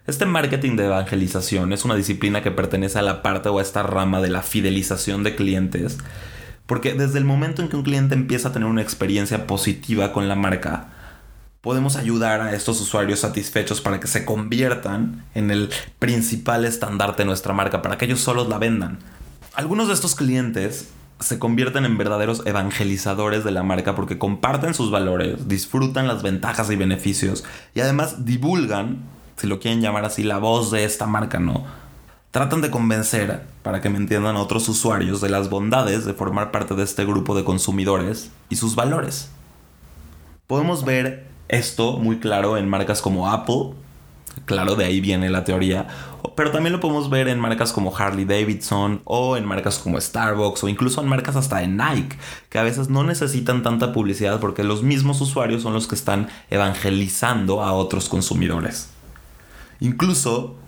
Este 0.06 0.24
marketing 0.24 0.76
de 0.76 0.86
evangelización 0.86 1.74
es 1.74 1.84
una 1.84 1.96
disciplina 1.96 2.42
que 2.42 2.50
pertenece 2.50 2.98
a 2.98 3.02
la 3.02 3.20
parte 3.20 3.50
o 3.50 3.58
a 3.58 3.62
esta 3.62 3.82
rama 3.82 4.22
de 4.22 4.30
la 4.30 4.40
fidelización 4.40 5.22
de 5.22 5.36
clientes 5.36 5.98
porque 6.70 6.94
desde 6.94 7.18
el 7.18 7.24
momento 7.24 7.62
en 7.62 7.68
que 7.68 7.74
un 7.74 7.82
cliente 7.82 8.14
empieza 8.14 8.50
a 8.50 8.52
tener 8.52 8.68
una 8.68 8.80
experiencia 8.80 9.48
positiva 9.48 10.12
con 10.12 10.28
la 10.28 10.36
marca, 10.36 10.86
podemos 11.62 11.96
ayudar 11.96 12.40
a 12.42 12.54
estos 12.54 12.80
usuarios 12.80 13.18
satisfechos 13.18 13.80
para 13.80 13.98
que 13.98 14.06
se 14.06 14.24
conviertan 14.24 15.24
en 15.34 15.50
el 15.50 15.70
principal 15.98 16.64
estandarte 16.64 17.22
de 17.22 17.26
nuestra 17.26 17.52
marca, 17.54 17.82
para 17.82 17.98
que 17.98 18.04
ellos 18.04 18.20
solos 18.20 18.48
la 18.48 18.58
vendan. 18.58 19.00
Algunos 19.54 19.88
de 19.88 19.94
estos 19.94 20.14
clientes 20.14 20.90
se 21.18 21.40
convierten 21.40 21.84
en 21.84 21.98
verdaderos 21.98 22.46
evangelizadores 22.46 23.42
de 23.42 23.50
la 23.50 23.64
marca 23.64 23.96
porque 23.96 24.16
comparten 24.16 24.72
sus 24.72 24.92
valores, 24.92 25.48
disfrutan 25.48 26.06
las 26.06 26.22
ventajas 26.22 26.70
y 26.70 26.76
beneficios 26.76 27.42
y 27.74 27.80
además 27.80 28.24
divulgan, 28.24 28.98
si 29.36 29.48
lo 29.48 29.58
quieren 29.58 29.80
llamar 29.80 30.04
así, 30.04 30.22
la 30.22 30.38
voz 30.38 30.70
de 30.70 30.84
esta 30.84 31.08
marca, 31.08 31.40
¿no? 31.40 31.64
Tratan 32.30 32.60
de 32.60 32.70
convencer, 32.70 33.42
para 33.64 33.80
que 33.80 33.88
me 33.88 33.96
entiendan 33.96 34.36
otros 34.36 34.68
usuarios, 34.68 35.20
de 35.20 35.28
las 35.28 35.50
bondades 35.50 36.04
de 36.04 36.14
formar 36.14 36.52
parte 36.52 36.74
de 36.74 36.84
este 36.84 37.04
grupo 37.04 37.34
de 37.34 37.42
consumidores 37.42 38.30
y 38.48 38.54
sus 38.54 38.76
valores. 38.76 39.30
Podemos 40.46 40.84
ver 40.84 41.26
esto 41.48 41.96
muy 41.96 42.20
claro 42.20 42.56
en 42.56 42.68
marcas 42.68 43.02
como 43.02 43.28
Apple, 43.28 43.72
claro, 44.46 44.76
de 44.76 44.84
ahí 44.84 45.00
viene 45.00 45.28
la 45.28 45.42
teoría, 45.42 45.88
pero 46.36 46.52
también 46.52 46.72
lo 46.72 46.78
podemos 46.78 47.10
ver 47.10 47.26
en 47.26 47.40
marcas 47.40 47.72
como 47.72 47.96
Harley 47.96 48.24
Davidson 48.24 49.02
o 49.04 49.36
en 49.36 49.44
marcas 49.44 49.80
como 49.80 50.00
Starbucks 50.00 50.62
o 50.62 50.68
incluso 50.68 51.00
en 51.00 51.08
marcas 51.08 51.34
hasta 51.34 51.58
de 51.58 51.66
Nike, 51.66 52.16
que 52.48 52.60
a 52.60 52.62
veces 52.62 52.90
no 52.90 53.02
necesitan 53.02 53.64
tanta 53.64 53.92
publicidad 53.92 54.38
porque 54.38 54.62
los 54.62 54.84
mismos 54.84 55.20
usuarios 55.20 55.62
son 55.62 55.72
los 55.72 55.88
que 55.88 55.96
están 55.96 56.28
evangelizando 56.48 57.64
a 57.64 57.72
otros 57.72 58.08
consumidores. 58.08 58.90
Incluso 59.80 60.60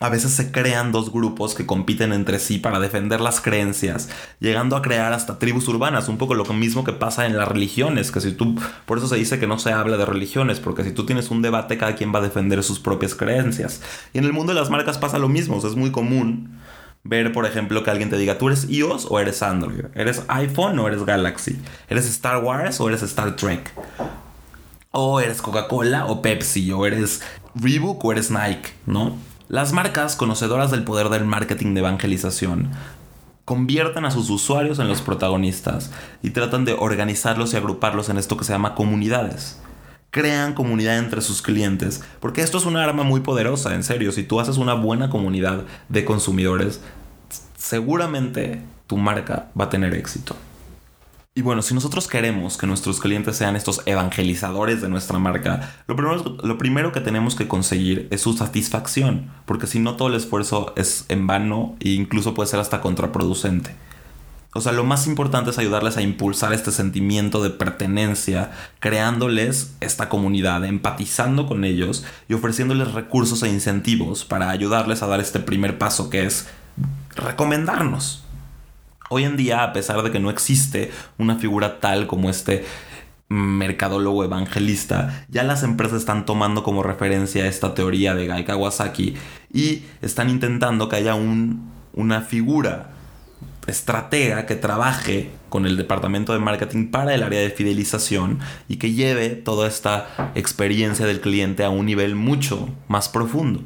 a 0.00 0.08
veces 0.08 0.32
se 0.32 0.52
crean 0.52 0.92
dos 0.92 1.12
grupos 1.12 1.54
que 1.54 1.66
compiten 1.66 2.12
entre 2.12 2.38
sí 2.38 2.58
para 2.58 2.78
defender 2.78 3.20
las 3.20 3.40
creencias, 3.40 4.08
llegando 4.40 4.76
a 4.76 4.82
crear 4.82 5.12
hasta 5.12 5.38
tribus 5.38 5.66
urbanas, 5.68 6.08
un 6.08 6.18
poco 6.18 6.34
lo 6.34 6.44
mismo 6.46 6.84
que 6.84 6.92
pasa 6.92 7.26
en 7.26 7.36
las 7.36 7.48
religiones, 7.48 8.12
que 8.12 8.20
si 8.20 8.32
tú, 8.32 8.54
por 8.86 8.98
eso 8.98 9.08
se 9.08 9.16
dice 9.16 9.38
que 9.38 9.46
no 9.46 9.58
se 9.58 9.72
habla 9.72 9.96
de 9.96 10.06
religiones, 10.06 10.60
porque 10.60 10.84
si 10.84 10.92
tú 10.92 11.04
tienes 11.04 11.30
un 11.30 11.42
debate, 11.42 11.78
cada 11.78 11.94
quien 11.94 12.14
va 12.14 12.20
a 12.20 12.22
defender 12.22 12.62
sus 12.62 12.80
propias 12.80 13.14
creencias. 13.14 13.82
Y 14.12 14.18
en 14.18 14.24
el 14.24 14.32
mundo 14.32 14.54
de 14.54 14.60
las 14.60 14.70
marcas 14.70 14.98
pasa 14.98 15.18
lo 15.18 15.28
mismo, 15.28 15.58
es 15.58 15.74
muy 15.74 15.90
común 15.90 16.58
ver, 17.04 17.32
por 17.32 17.46
ejemplo, 17.46 17.82
que 17.82 17.90
alguien 17.90 18.10
te 18.10 18.18
diga, 18.18 18.38
¿tú 18.38 18.48
eres 18.48 18.68
iOS 18.68 19.06
o 19.10 19.18
eres 19.18 19.42
Android? 19.42 19.86
¿Eres 19.94 20.22
iPhone 20.28 20.78
o 20.78 20.86
eres 20.86 21.04
Galaxy? 21.04 21.58
¿Eres 21.88 22.08
Star 22.08 22.42
Wars 22.42 22.80
o 22.80 22.88
eres 22.88 23.02
Star 23.02 23.34
Trek? 23.36 23.72
¿O 24.90 25.20
eres 25.20 25.42
Coca-Cola 25.42 26.06
o 26.06 26.22
Pepsi? 26.22 26.70
¿O 26.72 26.86
eres 26.86 27.22
Reebok 27.54 28.04
o 28.04 28.12
eres 28.12 28.30
Nike? 28.30 28.72
¿No? 28.86 29.16
Las 29.48 29.72
marcas, 29.72 30.14
conocedoras 30.14 30.70
del 30.70 30.84
poder 30.84 31.08
del 31.08 31.24
marketing 31.24 31.72
de 31.72 31.80
evangelización, 31.80 32.68
convierten 33.46 34.04
a 34.04 34.10
sus 34.10 34.28
usuarios 34.28 34.78
en 34.78 34.88
los 34.88 35.00
protagonistas 35.00 35.90
y 36.22 36.30
tratan 36.30 36.66
de 36.66 36.74
organizarlos 36.74 37.54
y 37.54 37.56
agruparlos 37.56 38.10
en 38.10 38.18
esto 38.18 38.36
que 38.36 38.44
se 38.44 38.52
llama 38.52 38.74
comunidades. 38.74 39.58
Crean 40.10 40.52
comunidad 40.52 40.98
entre 40.98 41.22
sus 41.22 41.40
clientes, 41.40 42.02
porque 42.20 42.42
esto 42.42 42.58
es 42.58 42.66
una 42.66 42.84
arma 42.84 43.04
muy 43.04 43.20
poderosa, 43.20 43.74
en 43.74 43.84
serio. 43.84 44.12
Si 44.12 44.22
tú 44.22 44.38
haces 44.38 44.58
una 44.58 44.74
buena 44.74 45.08
comunidad 45.08 45.64
de 45.88 46.04
consumidores, 46.04 46.82
seguramente 47.56 48.60
tu 48.86 48.98
marca 48.98 49.48
va 49.58 49.64
a 49.64 49.70
tener 49.70 49.94
éxito. 49.94 50.36
Y 51.38 51.42
bueno, 51.42 51.62
si 51.62 51.72
nosotros 51.72 52.08
queremos 52.08 52.56
que 52.56 52.66
nuestros 52.66 52.98
clientes 52.98 53.36
sean 53.36 53.54
estos 53.54 53.82
evangelizadores 53.86 54.82
de 54.82 54.88
nuestra 54.88 55.20
marca, 55.20 55.72
lo 55.86 55.94
primero, 55.94 56.36
lo 56.42 56.58
primero 56.58 56.90
que 56.90 57.00
tenemos 57.00 57.36
que 57.36 57.46
conseguir 57.46 58.08
es 58.10 58.22
su 58.22 58.32
satisfacción, 58.32 59.30
porque 59.46 59.68
si 59.68 59.78
no 59.78 59.94
todo 59.94 60.08
el 60.08 60.16
esfuerzo 60.16 60.72
es 60.76 61.04
en 61.08 61.28
vano 61.28 61.76
e 61.78 61.90
incluso 61.90 62.34
puede 62.34 62.48
ser 62.48 62.58
hasta 62.58 62.80
contraproducente. 62.80 63.70
O 64.52 64.60
sea, 64.60 64.72
lo 64.72 64.82
más 64.82 65.06
importante 65.06 65.50
es 65.50 65.58
ayudarles 65.58 65.96
a 65.96 66.02
impulsar 66.02 66.52
este 66.52 66.72
sentimiento 66.72 67.40
de 67.40 67.50
pertenencia, 67.50 68.50
creándoles 68.80 69.76
esta 69.78 70.08
comunidad, 70.08 70.64
empatizando 70.64 71.46
con 71.46 71.62
ellos 71.64 72.04
y 72.28 72.34
ofreciéndoles 72.34 72.94
recursos 72.94 73.44
e 73.44 73.48
incentivos 73.48 74.24
para 74.24 74.50
ayudarles 74.50 75.04
a 75.04 75.06
dar 75.06 75.20
este 75.20 75.38
primer 75.38 75.78
paso 75.78 76.10
que 76.10 76.26
es 76.26 76.48
recomendarnos. 77.14 78.24
Hoy 79.10 79.24
en 79.24 79.36
día, 79.36 79.62
a 79.62 79.72
pesar 79.72 80.02
de 80.02 80.10
que 80.10 80.20
no 80.20 80.28
existe 80.28 80.90
una 81.16 81.36
figura 81.36 81.80
tal 81.80 82.06
como 82.06 82.28
este 82.28 82.64
mercadólogo 83.28 84.22
evangelista, 84.24 85.24
ya 85.28 85.44
las 85.44 85.62
empresas 85.62 86.00
están 86.00 86.26
tomando 86.26 86.62
como 86.62 86.82
referencia 86.82 87.46
esta 87.46 87.74
teoría 87.74 88.14
de 88.14 88.26
Gai 88.26 88.44
Kawasaki 88.44 89.14
y 89.52 89.82
están 90.02 90.28
intentando 90.28 90.88
que 90.88 90.96
haya 90.96 91.14
un, 91.14 91.70
una 91.94 92.20
figura 92.20 92.90
estratega 93.66 94.44
que 94.44 94.56
trabaje 94.56 95.30
con 95.48 95.64
el 95.64 95.76
departamento 95.76 96.34
de 96.34 96.38
marketing 96.38 96.90
para 96.90 97.14
el 97.14 97.22
área 97.22 97.40
de 97.40 97.50
fidelización 97.50 98.40
y 98.68 98.76
que 98.76 98.92
lleve 98.92 99.30
toda 99.30 99.68
esta 99.68 100.32
experiencia 100.34 101.06
del 101.06 101.20
cliente 101.20 101.64
a 101.64 101.70
un 101.70 101.86
nivel 101.86 102.14
mucho 102.14 102.68
más 102.88 103.08
profundo. 103.08 103.62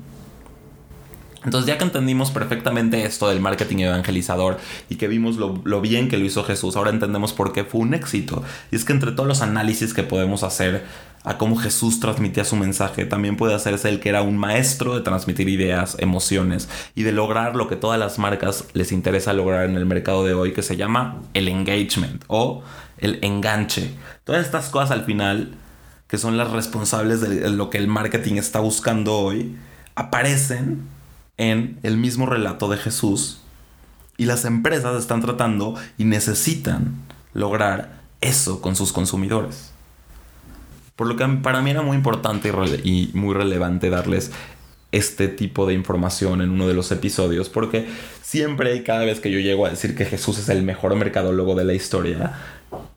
Entonces 1.45 1.67
ya 1.67 1.79
que 1.79 1.85
entendimos 1.85 2.31
perfectamente 2.31 3.05
esto 3.05 3.29
del 3.29 3.41
marketing 3.41 3.79
evangelizador 3.79 4.59
y 4.89 4.97
que 4.97 5.09
vimos 5.09 5.37
lo, 5.37 5.81
bien 5.81 6.09
que 6.09 6.17
lo 6.17 6.25
hizo 6.25 6.45
Jesús, 6.45 6.77
ahora 6.77 6.91
entendemos 6.91 7.33
por 7.33 7.53
qué 7.53 7.65
fue 7.65 7.81
un 7.81 7.95
éxito. 7.95 8.43
Y 8.71 8.77
es 8.77 8.85
que 8.85 8.93
entre 8.93 9.13
todos 9.13 9.29
los 9.29 9.43
análisis 9.43 9.93
que 9.93 10.03
podemos 10.03 10.45
hacer 10.45 10.85
a 11.25 11.39
cómo 11.39 11.57
Jesús 11.57 12.01
transmitía 12.01 12.45
su 12.45 12.57
mensaje, 12.57 13.07
también 13.07 13.37
puede 13.37 13.55
hacerse 13.55 13.89
el 13.89 14.01
que 14.01 14.09
era 14.09 14.23
un 14.23 14.37
maestro 14.37 14.95
de 14.95 15.03
transmitir 15.03 15.49
ideas, 15.49 15.97
emociones 16.01 16.69
y 16.95 17.03
de 17.03 17.13
lograr 17.13 17.55
lo 17.55 17.69
que 17.69 17.77
todas 17.77 17.99
las 17.99 18.19
marcas 18.19 18.65
les 18.73 18.93
interesa 18.93 19.33
lograr 19.33 19.69
en 19.69 19.77
el 19.77 19.87
mercado 19.87 20.25
de 20.25 20.35
hoy, 20.35 20.53
que 20.53 20.63
se 20.63 20.77
llama 20.77 21.21
el 21.35 21.49
engagement 21.49 22.25
o 22.27 22.63
el 22.99 23.19
enganche. 23.23 23.93
Todas 24.25 24.45
estas 24.45 24.69
cosas 24.69 24.91
al 24.93 25.05
final, 25.05 25.55
que 26.09 26.19
son 26.19 26.37
las 26.37 26.51
responsables 26.51 27.21
de 27.21 27.51
lo 27.51 27.71
que 27.71 27.79
el 27.79 27.89
marketing 27.89 28.35
está 28.35 28.61
buscando 28.61 29.17
hoy, 29.17 29.57
aparecen 29.95 30.89
en 31.37 31.79
el 31.83 31.97
mismo 31.97 32.27
relato 32.27 32.69
de 32.69 32.77
Jesús 32.77 33.41
y 34.17 34.27
las 34.27 34.45
empresas 34.45 34.99
están 34.99 35.21
tratando 35.21 35.75
y 35.99 36.05
necesitan 36.05 36.95
lograr 37.35 38.03
eso 38.21 38.61
con 38.61 38.77
sus 38.77 38.93
consumidores. 38.93 39.73
Por 40.97 41.07
lo 41.07 41.17
que 41.17 41.27
para 41.43 41.63
mí 41.63 41.71
era 41.71 41.83
muy 41.83 41.97
importante 41.97 42.53
y, 42.85 43.11
muy 43.15 43.35
relevante 43.35 43.91
darles 43.91 44.31
este 44.93 45.27
tipo 45.27 45.67
de 45.67 45.73
información 45.73 46.43
en 46.43 46.51
uno 46.51 46.69
de 46.69 46.75
los 46.75 46.93
episodios 46.93 47.49
porque 47.49 47.89
siempre 48.21 48.77
y 48.77 48.83
cada 48.83 49.07
vez 49.07 49.21
que 49.21 49.31
yo 49.31 49.39
llego 49.39 49.65
a 49.65 49.71
decir 49.71 49.97
que 49.97 50.05
Jesús 50.05 50.39
es 50.39 50.51
el 50.51 50.63
mejor 50.63 50.95
mercadólogo 50.97 51.55
de 51.55 51.65
la 51.65 51.73
historia, 51.73 52.35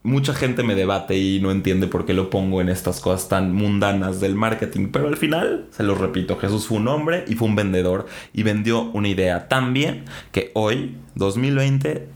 mucha 0.03 0.33
gente 0.33 0.63
me 0.63 0.75
debate 0.75 1.17
y 1.17 1.39
no 1.41 1.51
entiende 1.51 1.88
por 1.88 2.05
qué 2.05 2.13
lo 2.13 2.29
pongo 2.29 2.61
en 2.61 2.69
estas 2.69 2.99
cosas 2.99 3.27
tan 3.27 3.53
mundanas 3.53 4.19
del 4.19 4.35
marketing, 4.35 4.89
pero 4.91 5.07
al 5.07 5.17
final, 5.17 5.65
se 5.71 5.83
lo 5.83 5.95
repito, 5.95 6.38
Jesús 6.38 6.67
fue 6.67 6.77
un 6.77 6.88
hombre 6.88 7.25
y 7.27 7.35
fue 7.35 7.47
un 7.47 7.55
vendedor 7.55 8.05
y 8.33 8.43
vendió 8.43 8.83
una 8.93 9.07
idea 9.07 9.47
tan 9.47 9.73
bien 9.73 10.05
que 10.31 10.51
hoy, 10.53 10.95
2020, 11.15 12.07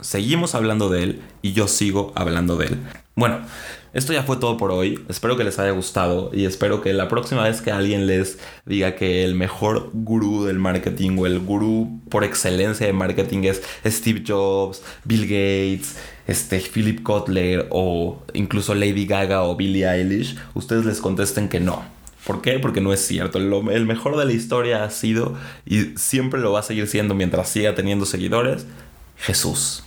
seguimos 0.00 0.54
hablando 0.54 0.88
de 0.88 1.02
él 1.02 1.22
y 1.42 1.52
yo 1.52 1.68
sigo 1.68 2.12
hablando 2.14 2.56
de 2.56 2.66
él. 2.66 2.78
Bueno, 3.14 3.40
esto 3.92 4.14
ya 4.14 4.22
fue 4.22 4.38
todo 4.38 4.56
por 4.56 4.70
hoy. 4.70 5.04
Espero 5.10 5.36
que 5.36 5.44
les 5.44 5.58
haya 5.58 5.72
gustado 5.72 6.30
y 6.32 6.46
espero 6.46 6.80
que 6.80 6.94
la 6.94 7.08
próxima 7.08 7.44
vez 7.44 7.60
que 7.60 7.70
alguien 7.70 8.06
les 8.06 8.38
diga 8.64 8.94
que 8.94 9.22
el 9.22 9.34
mejor 9.34 9.90
gurú 9.92 10.44
del 10.44 10.58
marketing 10.58 11.18
o 11.18 11.26
el 11.26 11.40
gurú 11.40 12.00
por 12.08 12.24
excelencia 12.24 12.86
de 12.86 12.94
marketing 12.94 13.42
es 13.42 13.62
Steve 13.84 14.22
Jobs, 14.26 14.82
Bill 15.04 15.24
Gates, 15.24 15.96
este 16.26 16.60
Philip 16.60 17.02
Kotler 17.02 17.66
o 17.70 18.22
incluso 18.32 18.74
Lady 18.74 19.06
Gaga 19.06 19.42
o 19.42 19.56
Billie 19.56 19.88
Eilish, 19.88 20.36
ustedes 20.54 20.84
les 20.84 21.00
contesten 21.00 21.48
que 21.48 21.60
no. 21.60 21.84
¿Por 22.26 22.40
qué? 22.40 22.58
Porque 22.60 22.80
no 22.80 22.92
es 22.92 23.04
cierto. 23.04 23.38
el 23.38 23.86
mejor 23.86 24.16
de 24.16 24.24
la 24.24 24.32
historia 24.32 24.84
ha 24.84 24.90
sido 24.90 25.34
y 25.66 25.96
siempre 25.96 26.40
lo 26.40 26.52
va 26.52 26.60
a 26.60 26.62
seguir 26.62 26.86
siendo 26.86 27.14
mientras 27.14 27.48
siga 27.48 27.74
teniendo 27.74 28.06
seguidores, 28.06 28.66
Jesús. 29.16 29.82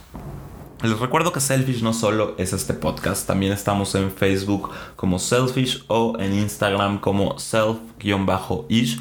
Les 0.84 1.00
recuerdo 1.00 1.32
que 1.32 1.40
Selfish 1.40 1.82
no 1.82 1.94
solo 1.94 2.36
es 2.38 2.52
este 2.52 2.74
podcast, 2.74 3.26
también 3.26 3.54
estamos 3.54 3.96
en 3.96 4.12
Facebook 4.12 4.70
como 4.98 5.20
Selfish 5.20 5.84
o 5.88 6.18
en 6.20 6.34
Instagram 6.34 7.00
como 7.00 7.38
self-ish 7.38 9.00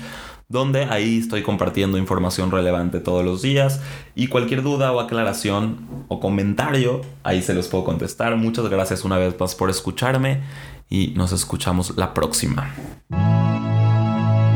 donde 0.48 0.85
ahí 0.85 1.18
estoy 1.18 1.42
compartiendo 1.42 1.98
información 1.98 2.50
relevante 2.50 3.00
todos 3.00 3.24
los 3.24 3.42
días 3.42 3.80
y 4.14 4.28
cualquier 4.28 4.62
duda 4.62 4.92
o 4.92 5.00
aclaración 5.00 6.04
o 6.09 6.20
comentario, 6.20 7.00
ahí 7.22 7.42
se 7.42 7.54
los 7.54 7.68
puedo 7.68 7.85
contestar. 7.85 8.37
Muchas 8.37 8.68
gracias 8.68 9.04
una 9.04 9.18
vez 9.18 9.38
más 9.38 9.54
por 9.54 9.70
escucharme 9.70 10.42
y 10.88 11.09
nos 11.16 11.33
escuchamos 11.33 11.96
la 11.96 12.14
próxima. 12.14 12.74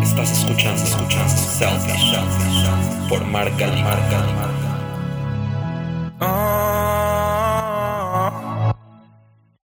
Estás 0.03 0.31
escuchando, 0.31 0.83
escuchando 0.83 1.29
Selfish 1.29 3.09
por 3.09 3.25
Marca 3.25 3.67
Marca. 3.67 4.25